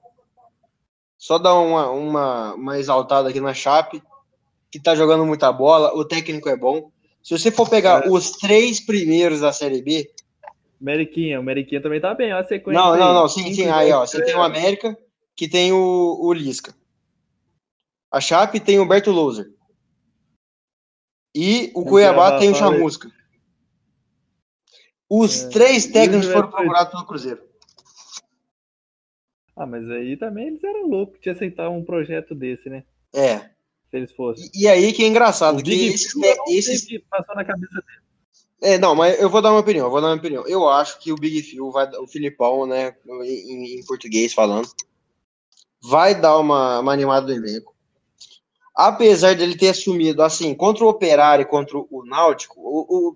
[1.19, 4.01] Só dar uma, uma, uma exaltada aqui na Chape,
[4.71, 6.89] que tá jogando muita bola, o técnico é bom.
[7.21, 8.09] Se você for pegar é.
[8.09, 10.09] os três primeiros da Série B,
[10.79, 12.81] Meriquinha, o Meriquinha também tá bem, ó, a sequência.
[12.81, 14.97] Não, não, não, sim, sim, aí, ó, você tem o América,
[15.35, 16.73] que tem o, o Lisca.
[18.09, 19.51] A Chape tem o Berto Louser.
[21.35, 23.11] E o, Cuiabá tem o Chamusca.
[25.09, 25.49] Os é.
[25.49, 27.48] três técnicos foram procurados pelo Cruzeiro.
[29.59, 32.81] Ah, mas aí também eles eram loucos de aceitar um projeto desse, né?
[33.13, 33.39] É.
[33.39, 34.49] Se eles fossem.
[34.55, 36.15] E, e aí que é engraçado, o que esses,
[36.47, 37.01] esses...
[37.09, 37.99] passou na cabeça dele.
[38.61, 40.47] É, não, mas eu vou dar uma opinião, vou dar uma opinião.
[40.47, 44.69] Eu acho que o Big Phil vai, o Filipão, né, em, em português falando,
[45.83, 47.75] vai dar uma, uma animada do elenco.
[48.73, 53.15] Apesar dele ter assumido, assim, contra o Operário e contra o Náutico, o, o,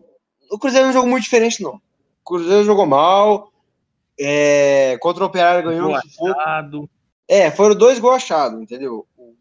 [0.52, 1.76] o Cruzeiro não jogou muito diferente, não.
[1.76, 3.53] O Cruzeiro jogou mal,
[4.20, 6.89] é, contra o Operário ganhou um sufoco.
[7.28, 9.07] É, foram dois gols achados, entendeu?
[9.18, 9.36] O,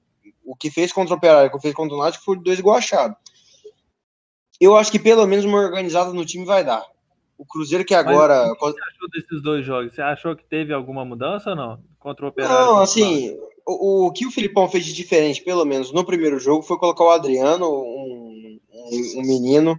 [0.44, 2.78] o que fez contra o Operário o que fez contra o Náutico foram dois gols
[2.78, 3.16] achados
[4.62, 6.86] eu acho que pelo menos uma organizada no time vai dar.
[7.36, 8.44] O Cruzeiro que agora.
[8.44, 9.92] Mas o que você achou desses dois jogos?
[9.92, 11.80] Você achou que teve alguma mudança ou não?
[11.98, 12.66] Contra o Operário?
[12.66, 16.62] Não, assim, o, o, que o Filipão fez de diferente, pelo menos no primeiro jogo,
[16.62, 19.76] foi colocar o Adriano, um, um, um menino,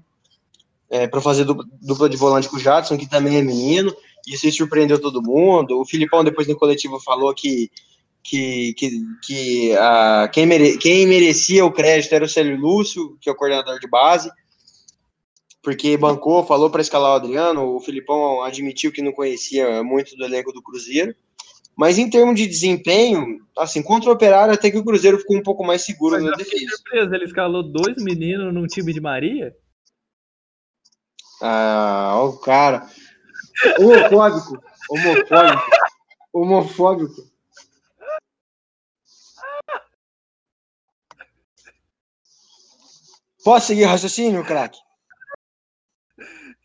[0.89, 3.95] é, para fazer dupla, dupla, de volante com o Jadson, que também é menino.
[4.27, 5.79] Isso surpreendeu todo mundo.
[5.79, 7.69] O Filipão, depois no coletivo, falou que,
[8.23, 13.29] que, que, que a, quem, mere, quem merecia o crédito era o Célio Lúcio, que
[13.29, 14.29] é o coordenador de base
[15.63, 20.25] porque bancou, falou para escalar o Adriano, o Filipão admitiu que não conhecia muito do
[20.25, 21.15] elenco do Cruzeiro.
[21.75, 25.41] Mas em termos de desempenho, assim, contra o Operário, até que o Cruzeiro ficou um
[25.41, 26.75] pouco mais seguro Mas na defesa.
[26.75, 29.55] surpreso, ele escalou dois meninos num time de Maria?
[31.41, 32.87] Ah, o cara.
[33.79, 34.63] Homofóbico.
[34.89, 35.71] Homofóbico.
[36.33, 37.33] Homofóbico.
[43.43, 44.79] Posso seguir raciocínio, craque?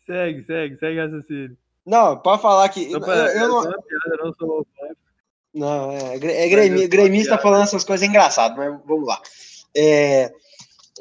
[0.05, 1.57] Segue, segue, segue raciocínio.
[1.85, 2.85] Não, para falar que.
[2.85, 4.99] Eu, Só pra- eu não, piada, eu não sou homofóbico.
[5.53, 9.19] Não, é, é gremi- gremista falando essas coisas é engraçado, mas vamos lá.
[9.75, 10.31] É,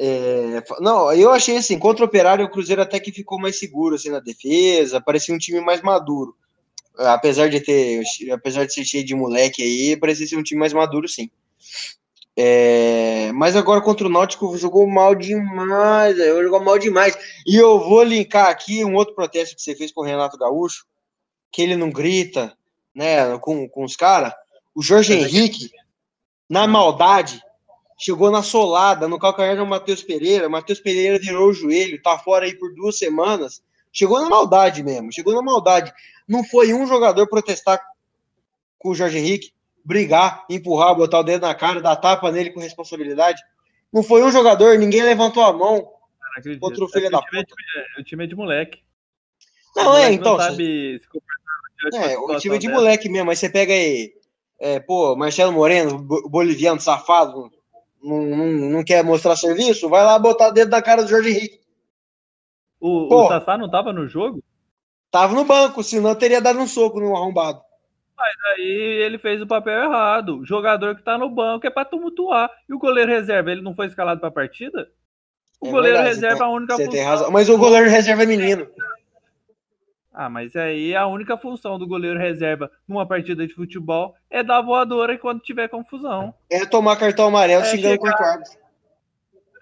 [0.01, 3.97] é, não, eu achei assim, contra o Operário, o Cruzeiro até que ficou mais seguro
[3.97, 6.37] assim, na defesa, parecia um time mais maduro.
[6.97, 10.73] Apesar de ter, apesar de ser cheio de moleque aí, parecia ser um time mais
[10.73, 11.29] maduro, sim.
[12.37, 17.19] É, mas agora contra o Náutico jogou mal demais, jogou mal demais.
[17.45, 20.87] E eu vou linkar aqui um outro protesto que você fez com o Renato Gaúcho,
[21.51, 22.57] que ele não grita,
[22.95, 24.33] né, com, com os caras.
[24.73, 25.71] O Jorge Henrique,
[26.49, 27.43] na maldade,
[27.99, 30.49] chegou na solada, no calcanhar do Matheus Pereira.
[30.49, 33.61] Matheus Pereira virou o joelho, tá fora aí por duas semanas.
[33.93, 35.93] Chegou na maldade mesmo, chegou na maldade.
[36.29, 37.81] Não foi um jogador protestar
[38.79, 39.51] com o Jorge Henrique,
[39.85, 43.43] brigar, empurrar, botar o dedo na cara, dar tapa nele com responsabilidade.
[43.93, 45.91] Não foi um jogador, ninguém levantou a mão.
[46.37, 46.63] Acredito.
[46.63, 48.79] Outro É filho que da o time é O time é de moleque.
[49.75, 50.37] Não, O é, moleque então.
[50.37, 51.37] Não sabe se comportar
[51.99, 52.79] uma É, o time de dessa.
[52.79, 53.31] moleque mesmo.
[53.31, 54.13] Aí você pega aí,
[54.61, 57.51] é, pô, Marcelo Moreno, bo- boliviano, safado,
[58.03, 61.31] não, não, não quer mostrar serviço, vai lá botar o dedo na cara do Jorge
[61.31, 61.61] Henrique.
[62.81, 63.29] O, o.
[63.29, 64.43] Sassá não tava no jogo?
[65.11, 67.61] Tava no banco, senão teria dado um soco no arrombado.
[68.55, 70.39] Aí ele fez o papel errado.
[70.41, 72.51] O jogador que tá no banco é pra tumultuar.
[72.69, 74.91] E o goleiro reserva, ele não foi escalado pra partida?
[75.61, 76.93] O É goleiro verdade, reserva é a única Você função.
[76.99, 77.31] tem razão.
[77.31, 78.69] Mas o goleiro reserva é menino.
[80.21, 84.61] Ah, mas aí a única função do goleiro reserva numa partida de futebol é dar
[84.63, 86.35] voadora quando tiver confusão.
[86.51, 88.59] É tomar cartão amarelo É xingando com o árbitro.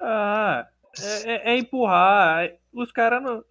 [0.00, 0.66] Ah,
[0.98, 2.50] é, é- é empurrar.
[2.72, 3.44] Os caras no.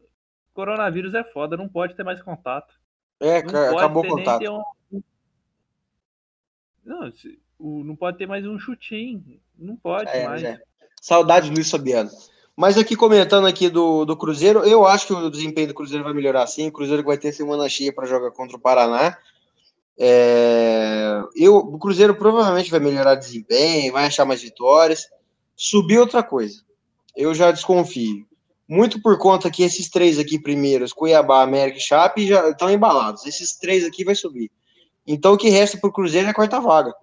[0.51, 2.73] Coronavírus é foda, não pode ter mais contato.
[3.19, 4.63] É, Não acabou o contato.
[4.91, 5.03] um-
[6.83, 9.39] Não, se- o- não pode ter mais um chutinho.
[9.55, 10.43] Não pode É, mais.
[10.43, 10.59] é.
[10.99, 12.09] Saudade do Luiz Fabiano.
[12.55, 16.13] Mas aqui comentando aqui do, do Cruzeiro, eu acho que o desempenho do Cruzeiro vai
[16.13, 16.67] melhorar sim.
[16.67, 19.17] O Cruzeiro vai ter semana cheia para jogar contra o Paraná.
[19.97, 25.07] É, eu, o Cruzeiro provavelmente vai melhorar desempenho, vai achar mais vitórias.
[25.55, 26.61] Subir outra coisa.
[27.15, 28.25] Eu já desconfio.
[28.67, 33.25] Muito por conta que esses três aqui primeiros, Cuiabá, América e Chape, já estão embalados.
[33.25, 34.49] Esses três aqui vai subir.
[35.05, 36.93] Então o que resta para o Cruzeiro é a quarta vaga.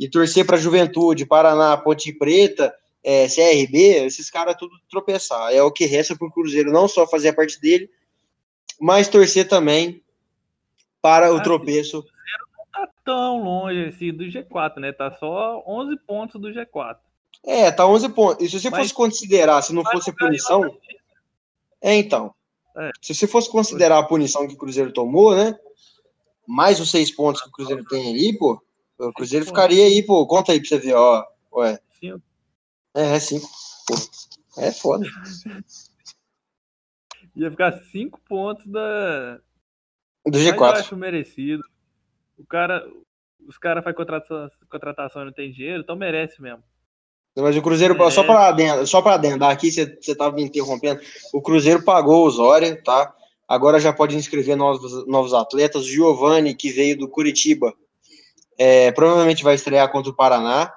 [0.00, 2.74] E torcer para Juventude, Paraná, Ponte Preta,
[3.08, 5.52] é, CRB, esses caras tudo tropeçar.
[5.52, 7.88] É o que resta para o Cruzeiro não só fazer a parte dele,
[8.80, 10.02] mas torcer também
[11.00, 12.04] para o Ah, tropeço.
[12.72, 14.90] Tá tão longe assim do G4, né?
[14.92, 16.96] Tá só 11 pontos do G4.
[17.44, 18.44] É, tá 11 pontos.
[18.44, 20.76] E se você Mas- fosse considerar, se não fosse o punição,
[21.80, 22.34] é então.
[22.76, 22.90] É.
[23.00, 25.56] Se você fosse considerar a punição que o Cruzeiro tomou, né?
[26.44, 28.60] Mais os seis pontos que o Cruzeiro tem aí, pô,
[28.98, 30.26] o Cruzeiro ficaria aí, pô.
[30.26, 31.24] Conta aí pra você ver, ó.
[31.54, 31.78] Ué,
[32.96, 33.48] é, é cinco.
[34.58, 35.06] É foda.
[37.36, 39.36] ia ficar 5 pontos da.
[40.26, 40.72] Do Mas eu G4.
[40.78, 41.62] acho merecido.
[42.38, 42.84] O cara.
[43.46, 46.64] Os caras fazem contratação, contratação e não tem dinheiro, então merece mesmo.
[47.36, 48.10] Mas o Cruzeiro, É.
[48.10, 51.00] só para adendar, só adendar aqui, você estava me interrompendo.
[51.32, 53.14] O Cruzeiro pagou o Zória, tá?
[53.46, 55.84] Agora já pode inscrever novos, novos atletas.
[55.84, 57.72] O Giovani, que veio do Curitiba,
[58.58, 60.72] é, provavelmente vai estrear contra o Paraná.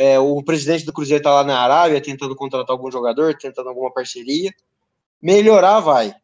[0.00, 3.92] É, o presidente do Cruzeiro está lá na Arábia tentando contratar algum jogador, tentando alguma
[3.92, 4.52] parceria.
[5.20, 6.14] Melhorar vai.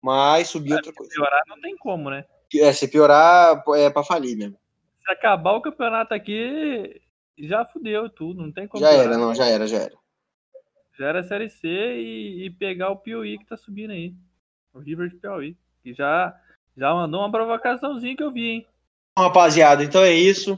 [0.00, 1.12] Mas subir outra coisa.
[1.12, 2.24] Piorar não tem como, né?
[2.54, 4.56] É, se piorar, é para falir mesmo.
[5.04, 7.02] Se acabar o campeonato aqui,
[7.36, 8.40] já fudeu tudo.
[8.40, 8.80] Não tem como.
[8.80, 9.06] Já piorar.
[9.06, 9.94] era, não, já era, já era.
[10.96, 14.14] Já era Série C e, e pegar o Piauí que tá subindo aí.
[14.72, 15.56] O River de Piauí.
[15.82, 16.32] Que já,
[16.76, 18.66] já mandou uma provocaçãozinha que eu vi, hein?
[19.18, 20.56] Rapaziada, então é isso.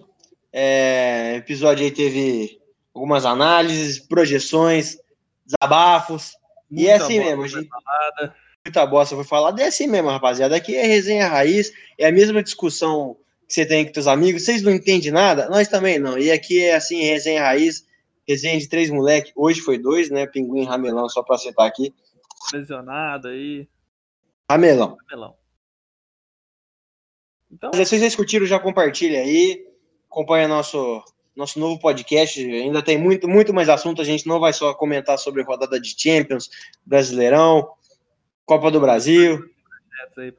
[0.56, 2.60] É, o episódio aí teve
[2.94, 4.96] algumas análises, projeções,
[5.44, 6.36] desabafos.
[6.70, 8.36] E é Muita assim mesmo, gente- falada.
[8.64, 9.60] Muita bosta foi falada.
[9.60, 10.54] É assim mesmo, rapaziada.
[10.54, 13.16] Aqui é resenha raiz, é a mesma discussão
[13.48, 14.44] que você tem com seus amigos.
[14.44, 15.48] Vocês não entendem nada?
[15.48, 16.16] Nós também não.
[16.16, 17.84] E aqui é assim, resenha raiz,
[18.26, 19.32] resenha de três moleques.
[19.34, 20.24] Hoje foi dois, né?
[20.24, 21.92] Pinguim e Ramelão, só pra acertar aqui.
[22.52, 23.68] Lesionado aí.
[24.48, 24.96] Ramelão.
[25.10, 25.36] Melão.
[27.50, 29.66] Então, se vocês curtiram, já compartilha aí.
[30.14, 31.02] Acompanha nosso,
[31.34, 32.40] nosso novo podcast.
[32.40, 34.00] Ainda tem muito, muito mais assunto.
[34.00, 36.48] A gente não vai só comentar sobre rodada de Champions,
[36.86, 37.68] Brasileirão,
[38.46, 39.44] Copa do Brasil.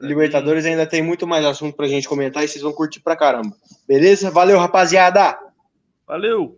[0.00, 0.70] Libertadores mim.
[0.70, 3.54] ainda tem muito mais assunto pra gente comentar e vocês vão curtir pra caramba.
[3.86, 4.30] Beleza?
[4.30, 5.38] Valeu, rapaziada!
[6.06, 6.56] Valeu!